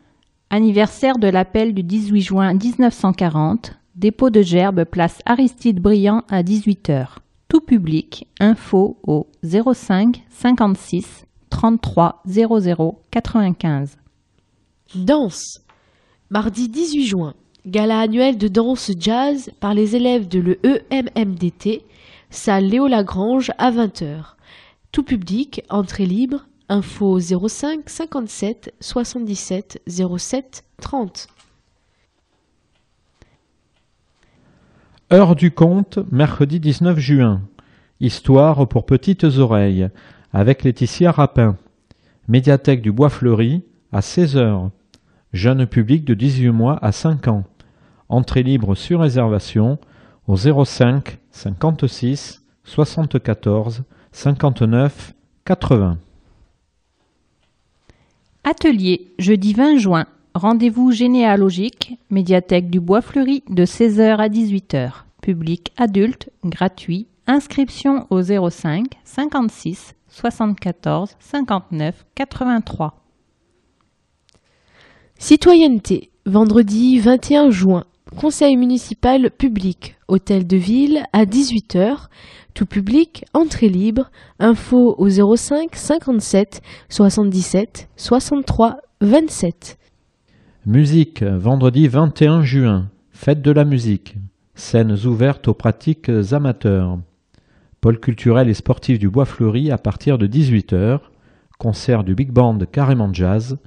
[0.54, 3.72] Anniversaire de l'appel du 18 juin 1940.
[3.94, 7.06] Dépôt de gerbe, place Aristide Briand à 18h.
[7.48, 13.96] Tout public, info au 05 56 33 00 95.
[14.94, 15.62] Danse.
[16.28, 17.32] Mardi 18 juin.
[17.64, 21.82] Gala annuel de danse jazz par les élèves de l'EMMDT,
[22.28, 24.34] salle Léo Lagrange à 20h.
[24.90, 31.28] Tout public, entrée libre, info 05 57 77 07 30.
[35.12, 37.42] Heure du conte, mercredi 19 juin.
[38.00, 39.90] Histoire pour petites oreilles,
[40.32, 41.58] avec Laetitia Rapin.
[42.26, 43.62] Médiathèque du Bois Fleuri,
[43.92, 44.70] à 16h.
[45.34, 47.44] Jeune public de 18 mois à 5 ans.
[48.08, 49.78] Entrée libre sur réservation
[50.26, 55.12] au 05 56 74 59
[55.44, 55.98] 80.
[58.44, 60.06] Atelier, jeudi 20 juin.
[60.34, 64.90] Rendez-vous généalogique, médiathèque du Bois Fleuri de 16h à 18h.
[65.22, 67.06] Public adulte, gratuit.
[67.28, 73.00] Inscription au 05 56 74 59 83.
[75.18, 77.84] Citoyenneté, vendredi 21 juin.
[78.16, 82.08] Conseil municipal public, hôtel de ville à 18h.
[82.54, 84.10] Tout public, entrée libre.
[84.38, 89.78] Info au 05 57 77 63 27.
[90.66, 92.90] Musique, vendredi 21 juin.
[93.10, 94.16] Fête de la musique.
[94.54, 96.98] Scènes ouvertes aux pratiques amateurs.
[97.80, 101.00] Pôle culturel et sportif du Bois Fleuri à partir de 18h.
[101.58, 103.58] Concert du Big Band Carrément Jazz.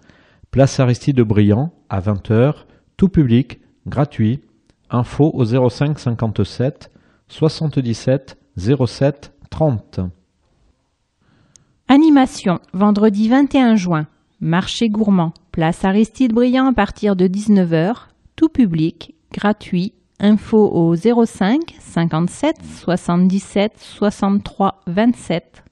[0.51, 2.53] Place Aristide Briand à 20h.
[2.95, 4.41] Tout public, gratuit.
[4.89, 6.91] Info au 05 57
[7.27, 9.99] 77 07 30.
[11.87, 14.07] Animation, vendredi 21 juin.
[14.39, 18.07] Marché gourmand, place Aristide Briand à partir de 19h.
[18.35, 19.93] Tout public, gratuit.
[20.19, 25.63] Info au 05 57 77 63 27.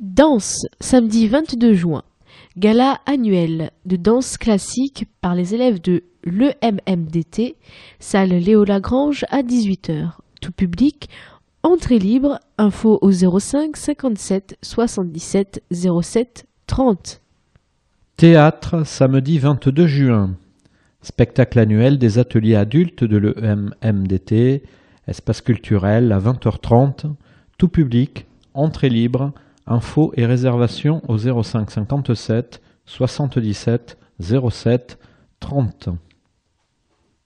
[0.00, 2.02] Danse, samedi 22 juin.
[2.56, 7.56] Gala annuel de danse classique par les élèves de l'EMMDT,
[7.98, 10.12] salle Léo Lagrange à 18h.
[10.40, 11.08] Tout public,
[11.62, 17.20] entrée libre, info au 05 57 77 07 30.
[18.16, 20.36] Théâtre, samedi 22 juin.
[21.02, 24.62] Spectacle annuel des ateliers adultes de l'EMMDT,
[25.06, 27.06] espace culturel à 20h30,
[27.56, 29.32] tout public, entrée libre,
[29.66, 34.98] info et réservation au 05 57 77 07
[35.40, 35.88] 30.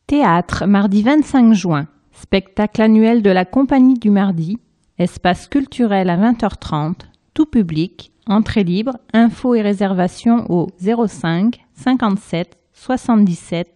[0.06, 1.88] Théâtre, mardi 25 juin.
[2.12, 4.58] Spectacle annuel de la Compagnie du Mardi.
[4.98, 6.96] Espace culturel à 20h30.
[7.32, 8.12] Tout public.
[8.26, 8.98] Entrée libre.
[9.14, 13.68] Infos et réservations au 05 57 77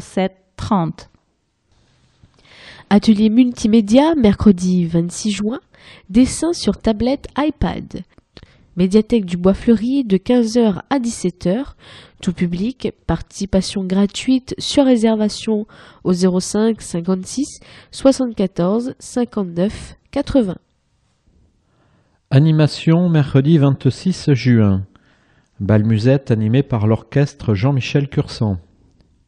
[0.00, 1.10] 07 30.
[2.88, 5.60] Atelier multimédia, mercredi 26 juin.
[6.08, 8.04] Dessin sur tablette iPad.
[8.76, 11.74] Médiathèque du Bois Fleuri de 15h à 17h.
[12.22, 15.66] Tout public, participation gratuite sur réservation
[16.04, 17.58] au 05 56
[17.90, 20.54] 74 59 80.
[22.30, 24.86] Animation mercredi 26 juin.
[25.58, 28.58] Bal musette animé par l'orchestre Jean-Michel Cursan.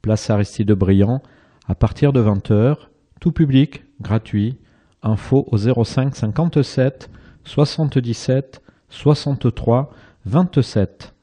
[0.00, 1.20] Place Aristide Briand
[1.66, 2.76] à partir de 20h.
[3.20, 4.56] Tout public, gratuit.
[5.02, 7.10] Info au 05 57
[7.42, 9.92] 77 63
[10.26, 11.13] 27.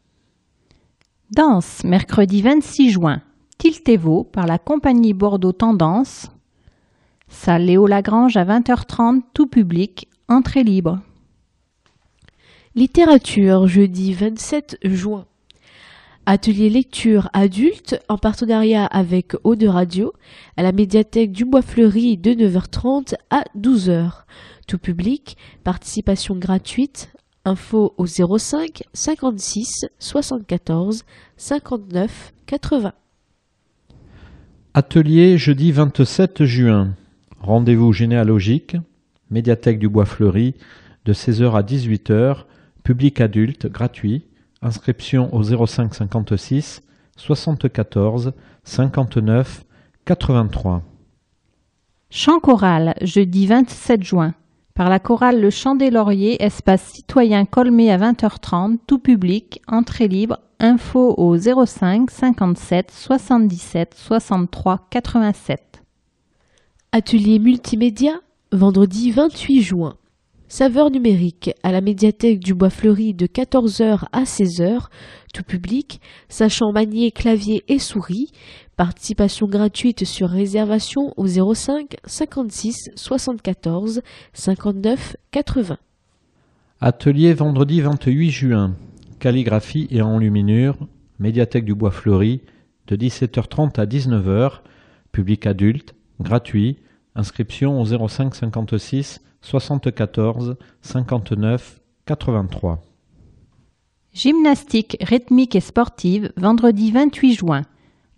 [1.32, 3.22] Danse, mercredi 26 juin.
[3.58, 6.28] Tiltevo par la compagnie Bordeaux Tendance.
[7.30, 11.00] Salle Léo Lagrange à 20h30, tout public, entrée libre.
[12.76, 15.26] Littérature, jeudi 27 juin.
[16.26, 20.12] Atelier lecture adulte en partenariat avec Eau de Radio
[20.58, 24.26] à la médiathèque du Bois Fleuri de 9h30 à 12h.
[24.68, 27.14] Tout public, participation gratuite,
[27.44, 31.06] Info au 05 56 74
[31.38, 32.94] 59 80.
[34.76, 36.94] Atelier jeudi 27 juin.
[37.40, 38.78] Rendez-vous généalogique,
[39.32, 40.54] médiathèque du Bois Fleuri,
[41.06, 42.46] de 16h à 18h,
[42.84, 44.24] public adulte, gratuit,
[44.62, 46.84] inscription au 05 56
[47.18, 48.34] 74
[48.64, 49.66] 59
[50.06, 50.84] 83.
[52.12, 54.36] Chant choral, jeudi 27 juin
[54.82, 60.08] par la chorale Le Chant des Lauriers, espace citoyen Colmé à 20h30, tout public, entrée
[60.08, 65.84] libre, info au 05 57 77 63 87.
[66.92, 68.22] Atelier multimédia,
[68.52, 69.98] vendredi 28 juin.
[70.48, 74.88] Saveur numérique à la médiathèque du Bois Fleuri de 14h à 16h,
[75.32, 78.32] tout public, sachant manier clavier et souris,
[78.82, 84.02] participation gratuite sur réservation au 05 56 74
[84.34, 85.78] 59 80.
[86.80, 88.76] Atelier vendredi 28 juin.
[89.20, 90.78] Calligraphie et enluminure,
[91.20, 92.42] médiathèque du Bois Fleuri,
[92.88, 94.62] de 17h30 à 19h,
[95.12, 96.78] public adulte, gratuit,
[97.14, 102.82] inscription au 05 56 74 59 83.
[104.12, 107.62] Gymnastique rythmique et sportive, vendredi 28 juin.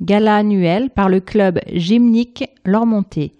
[0.03, 3.31] Gala annuel par le club Gymnique Lormonté.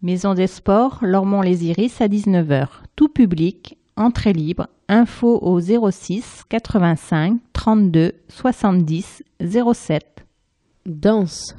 [0.00, 2.68] Maison des sports, Lormont-les Iris à 19h.
[2.94, 9.24] Tout public, entrée libre, info au 06 85 32 70
[9.74, 10.24] 07.
[10.86, 11.56] Danse.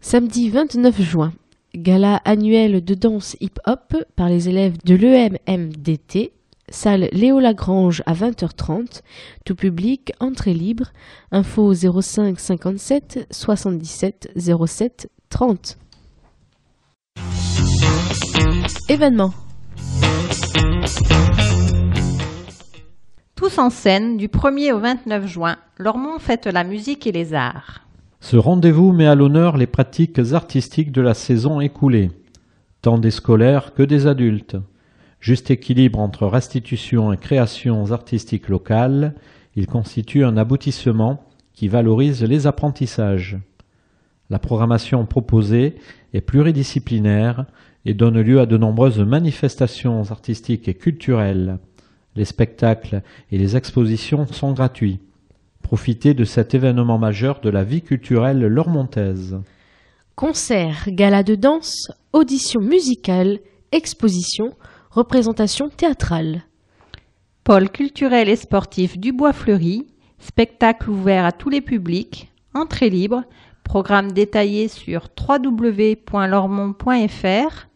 [0.00, 1.32] Samedi 29 juin.
[1.76, 6.32] Gala annuel de danse hip-hop par les élèves de l'EMMDT,
[6.68, 9.02] salle Léo Lagrange à 20h30,
[9.44, 10.92] tout public, entrée libre,
[11.30, 14.32] info 05 57 77
[14.66, 15.78] 07 30.
[18.88, 19.32] Événement.
[23.34, 27.80] Tous en scène du 1er au 29 juin, Lormont fête la musique et les arts.
[28.20, 32.10] Ce rendez-vous met à l'honneur les pratiques artistiques de la saison écoulée,
[32.80, 34.56] tant des scolaires que des adultes.
[35.24, 39.14] Juste équilibre entre restitution et créations artistiques locales,
[39.56, 41.24] il constitue un aboutissement
[41.54, 43.38] qui valorise les apprentissages.
[44.28, 45.76] La programmation proposée
[46.12, 47.46] est pluridisciplinaire
[47.86, 51.56] et donne lieu à de nombreuses manifestations artistiques et culturelles.
[52.16, 53.00] Les spectacles
[53.32, 55.00] et les expositions sont gratuits.
[55.62, 59.40] Profitez de cet événement majeur de la vie culturelle lormontaise.
[60.16, 63.38] Concert, gala de danse, audition musicale,
[63.72, 64.52] exposition,
[64.94, 66.44] représentation théâtrale.
[67.42, 69.88] Pôle culturel et sportif du Bois Fleuri,
[70.18, 73.24] spectacle ouvert à tous les publics, entrée libre,
[73.64, 77.66] programme détaillé sur www.lormont.fr,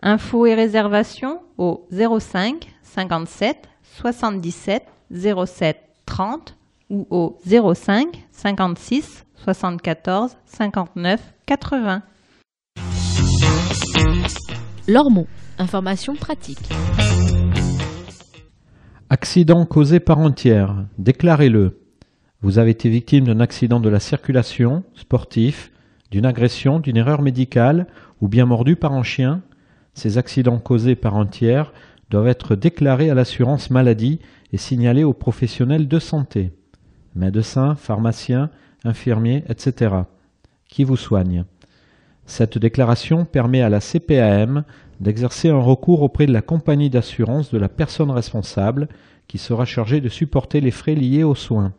[0.00, 6.56] infos et réservations au 05 57 77 07 30
[6.90, 7.36] ou au
[7.74, 12.02] 05 56 74 59 80.
[14.86, 15.26] Lormont,
[15.58, 16.68] information pratique.
[19.10, 20.74] Accident causé par un tiers.
[20.98, 21.80] Déclarez-le.
[22.42, 25.72] Vous avez été victime d'un accident de la circulation, sportif,
[26.10, 27.86] d'une agression, d'une erreur médicale
[28.20, 29.42] ou bien mordu par un chien.
[29.94, 31.72] Ces accidents causés par un tiers
[32.10, 34.20] doivent être déclarés à l'assurance maladie
[34.52, 36.52] et signalés aux professionnels de santé,
[37.14, 38.50] médecins, pharmaciens,
[38.84, 39.94] infirmiers, etc.,
[40.68, 41.44] qui vous soignent.
[42.26, 44.64] Cette déclaration permet à la CPAM
[45.00, 48.88] d'exercer un recours auprès de la compagnie d'assurance de la personne responsable
[49.28, 51.72] qui sera chargée de supporter les frais liés aux soins.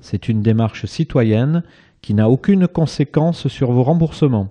[0.00, 1.62] C'est une démarche citoyenne
[2.02, 4.50] qui n'a aucune conséquence sur vos remboursements.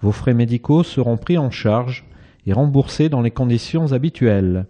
[0.00, 2.06] Vos frais médicaux seront pris en charge
[2.46, 4.66] et remboursés dans les conditions habituelles.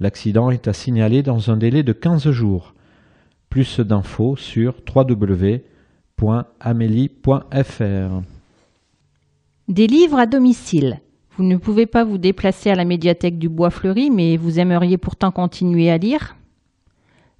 [0.00, 2.74] L'accident est à signaler dans un délai de 15 jours.
[3.48, 5.62] Plus d'infos sur www.amélie.fr.
[9.68, 11.00] Des livres à domicile.
[11.36, 14.96] Vous ne pouvez pas vous déplacer à la médiathèque du Bois Fleuri, mais vous aimeriez
[14.96, 16.34] pourtant continuer à lire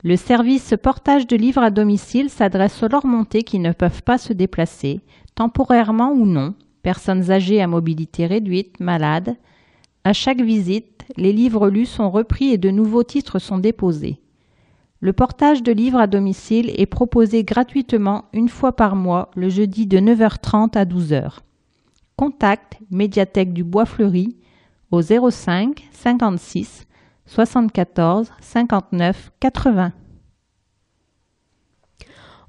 [0.05, 4.35] Le service portage de livres à domicile s'adresse aux Lormontais qui ne peuvent pas se
[4.35, 5.01] déplacer,
[5.35, 9.35] temporairement ou non, personnes âgées à mobilité réduite, malades.
[10.05, 14.21] À chaque visite, les livres lus sont repris et de nouveaux titres sont déposés.
[15.01, 19.87] Le portage de livres à domicile est proposé gratuitement une fois par mois, le jeudi
[19.87, 21.39] de 9h30 à 12h.
[22.19, 24.37] Contact Médiathèque du Bois Fleuri
[24.91, 26.87] au 05 56
[27.27, 29.93] 74 59 80.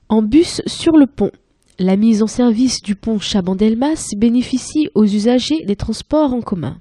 [0.08, 1.32] En bus sur le pont.
[1.80, 6.80] La mise en service du pont Chabandelmas bénéficie aux usagers des transports en commun.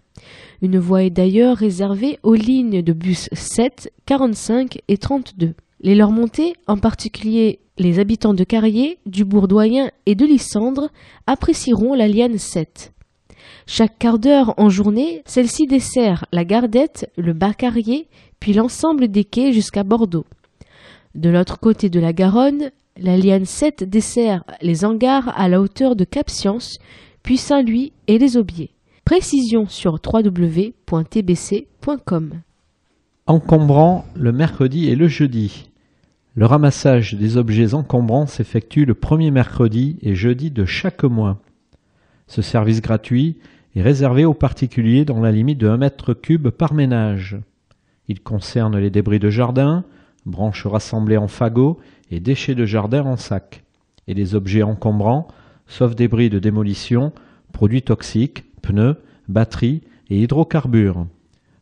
[0.63, 5.55] Une voie est d'ailleurs réservée aux lignes de bus 7, 45 et 32.
[5.81, 10.89] Les leurs montées, en particulier les habitants de Carrier, du Bourdoyen et de Lissandre
[11.27, 12.94] apprécieront la liane 7.
[13.66, 18.09] Chaque quart d'heure en journée, celle-ci dessert la Gardette, le bas Carrier,
[18.40, 20.24] puis l'ensemble des quais jusqu'à Bordeaux.
[21.15, 25.97] De l'autre côté de la Garonne, la liane 7 dessert les hangars à la hauteur
[25.97, 26.78] de Cap-Science,
[27.23, 28.70] puis Saint-Louis et les Aubiers.
[29.05, 30.81] Précision sur www.tbc.com.
[33.28, 35.69] Encombrant le mercredi et le jeudi.
[36.36, 41.43] Le ramassage des objets encombrants s'effectue le premier mercredi et jeudi de chaque mois.
[42.28, 43.39] Ce service gratuit
[43.74, 47.36] est réservé aux particuliers dans la limite de 1 mètre cube par ménage.
[48.07, 49.82] Il concerne les débris de jardin,
[50.24, 51.81] branches rassemblées en fagots
[52.12, 53.65] et déchets de jardin en sac,
[54.07, 55.27] et les objets encombrants,
[55.66, 57.12] sauf débris de démolition,
[57.53, 58.94] produits toxiques, pneus,
[59.27, 61.09] batteries et hydrocarbures.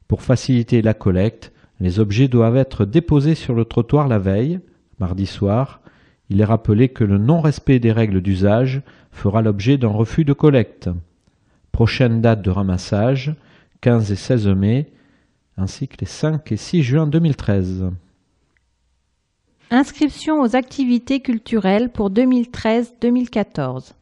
[0.09, 4.61] Pour faciliter la collecte, les objets doivent être déposés sur le trottoir la veille,
[4.99, 5.81] mardi soir.
[6.31, 10.89] Il est rappelé que le non-respect des règles d'usage fera l'objet d'un refus de collecte.
[11.73, 13.35] Prochaine date de ramassage,
[13.81, 14.93] 15 et 16 mai,
[15.57, 17.91] ainsi que les 5 et 6 juin 2013.
[19.71, 23.93] Inscription aux activités culturelles pour 2013-2014.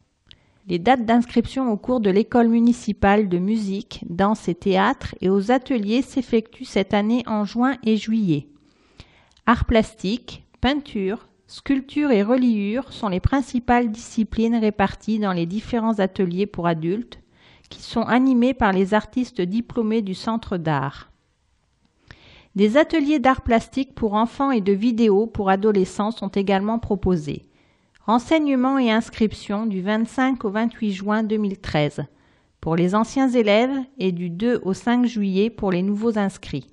[0.69, 5.51] Les dates d'inscription au cours de l'école municipale de musique, danse et théâtre et aux
[5.51, 8.47] ateliers s'effectuent cette année en juin et juillet.
[9.45, 16.45] Arts plastiques, peinture, sculpture et reliure sont les principales disciplines réparties dans les différents ateliers
[16.45, 17.19] pour adultes
[17.69, 21.11] qui sont animés par les artistes diplômés du Centre d'art.
[22.55, 27.47] Des ateliers d'art plastique pour enfants et de vidéos pour adolescents sont également proposés.
[28.05, 32.03] Renseignements et inscriptions du 25 au 28 juin 2013
[32.59, 36.67] pour les anciens élèves et du 2 au 5 juillet pour les nouveaux inscrits.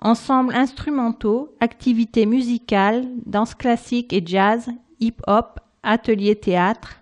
[0.00, 4.68] Ensemble instrumentaux, activités musicales, danse classique et jazz,
[5.00, 7.00] hip-hop, ateliers théâtre.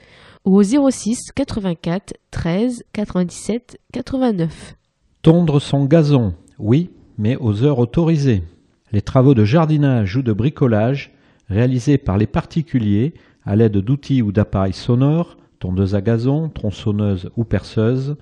[0.46, 4.76] ou au 06 84 13 97 89.
[5.22, 8.44] Tondre son gazon, oui, mais aux heures autorisées.
[8.92, 11.12] Les travaux de jardinage ou de bricolage
[11.48, 13.14] réalisés par les particuliers
[13.46, 18.16] à l'aide d'outils ou d'appareils sonores, tondeuses à gazon, tronçonneuses ou perceuses,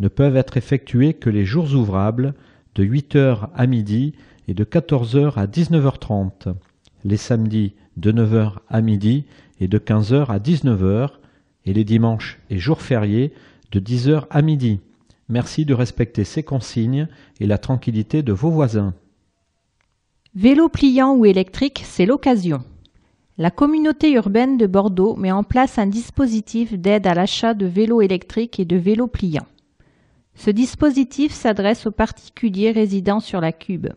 [0.00, 2.34] ne peuvent être effectués que les jours ouvrables
[2.74, 4.14] de 8 h à midi
[4.48, 6.54] et de 14 h à 19h30,
[7.04, 9.24] les samedis de 9 h à midi
[9.60, 11.08] et de 15 h à 19 h
[11.66, 13.32] et les dimanches et jours fériés
[13.72, 14.80] de 10 h à midi.
[15.28, 17.08] Merci de respecter ces consignes
[17.40, 18.94] et la tranquillité de vos voisins.
[20.34, 22.62] Vélo pliant ou électrique, c'est l'occasion.
[23.38, 28.00] La communauté urbaine de Bordeaux met en place un dispositif d'aide à l'achat de vélos
[28.00, 29.46] électriques et de vélos pliants.
[30.34, 33.88] Ce dispositif s'adresse aux particuliers résidant sur la Cube.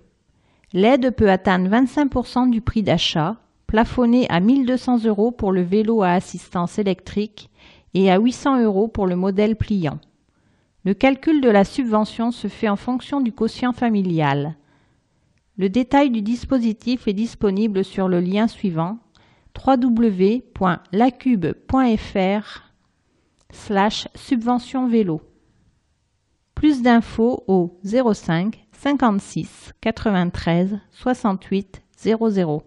[0.74, 3.38] L'aide peut atteindre 25% du prix d'achat,
[3.68, 7.50] plafonné à 1200 euros pour le vélo à assistance électrique
[7.94, 10.00] et à 800 euros pour le modèle pliant.
[10.86, 14.56] Le calcul de la subvention se fait en fonction du quotient familial.
[15.58, 19.00] Le détail du dispositif est disponible sur le lien suivant
[19.66, 22.64] www.lacube.fr
[23.52, 25.22] slash subvention vélo.
[26.54, 32.64] Plus d'infos au 05 56 93 68 00.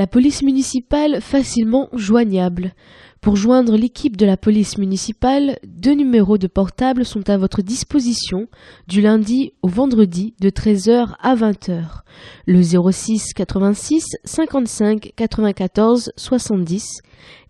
[0.00, 2.72] La police municipale facilement joignable.
[3.20, 8.48] Pour joindre l'équipe de la police municipale, deux numéros de portable sont à votre disposition
[8.88, 11.82] du lundi au vendredi de 13h à 20h.
[12.46, 17.02] Le 06 86 55 94 70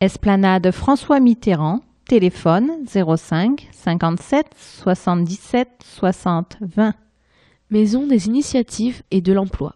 [0.00, 1.80] Esplanade François Mitterrand,
[2.12, 6.92] téléphone 05 57 77 60 20.
[7.70, 9.74] Maison des initiatives et de l'emploi.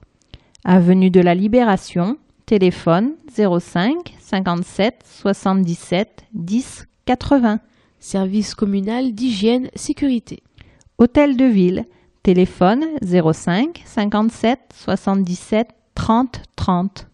[0.62, 7.60] Avenue de la Libération, téléphone 05 57 77 10 80.
[8.00, 10.42] Service communal d'hygiène sécurité.
[10.98, 11.86] Hôtel de ville,
[12.22, 17.08] téléphone 05 57 77 30 30.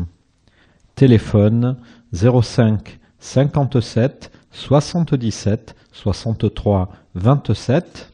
[0.97, 1.77] Téléphone
[2.13, 8.13] 05 57 77 63 27.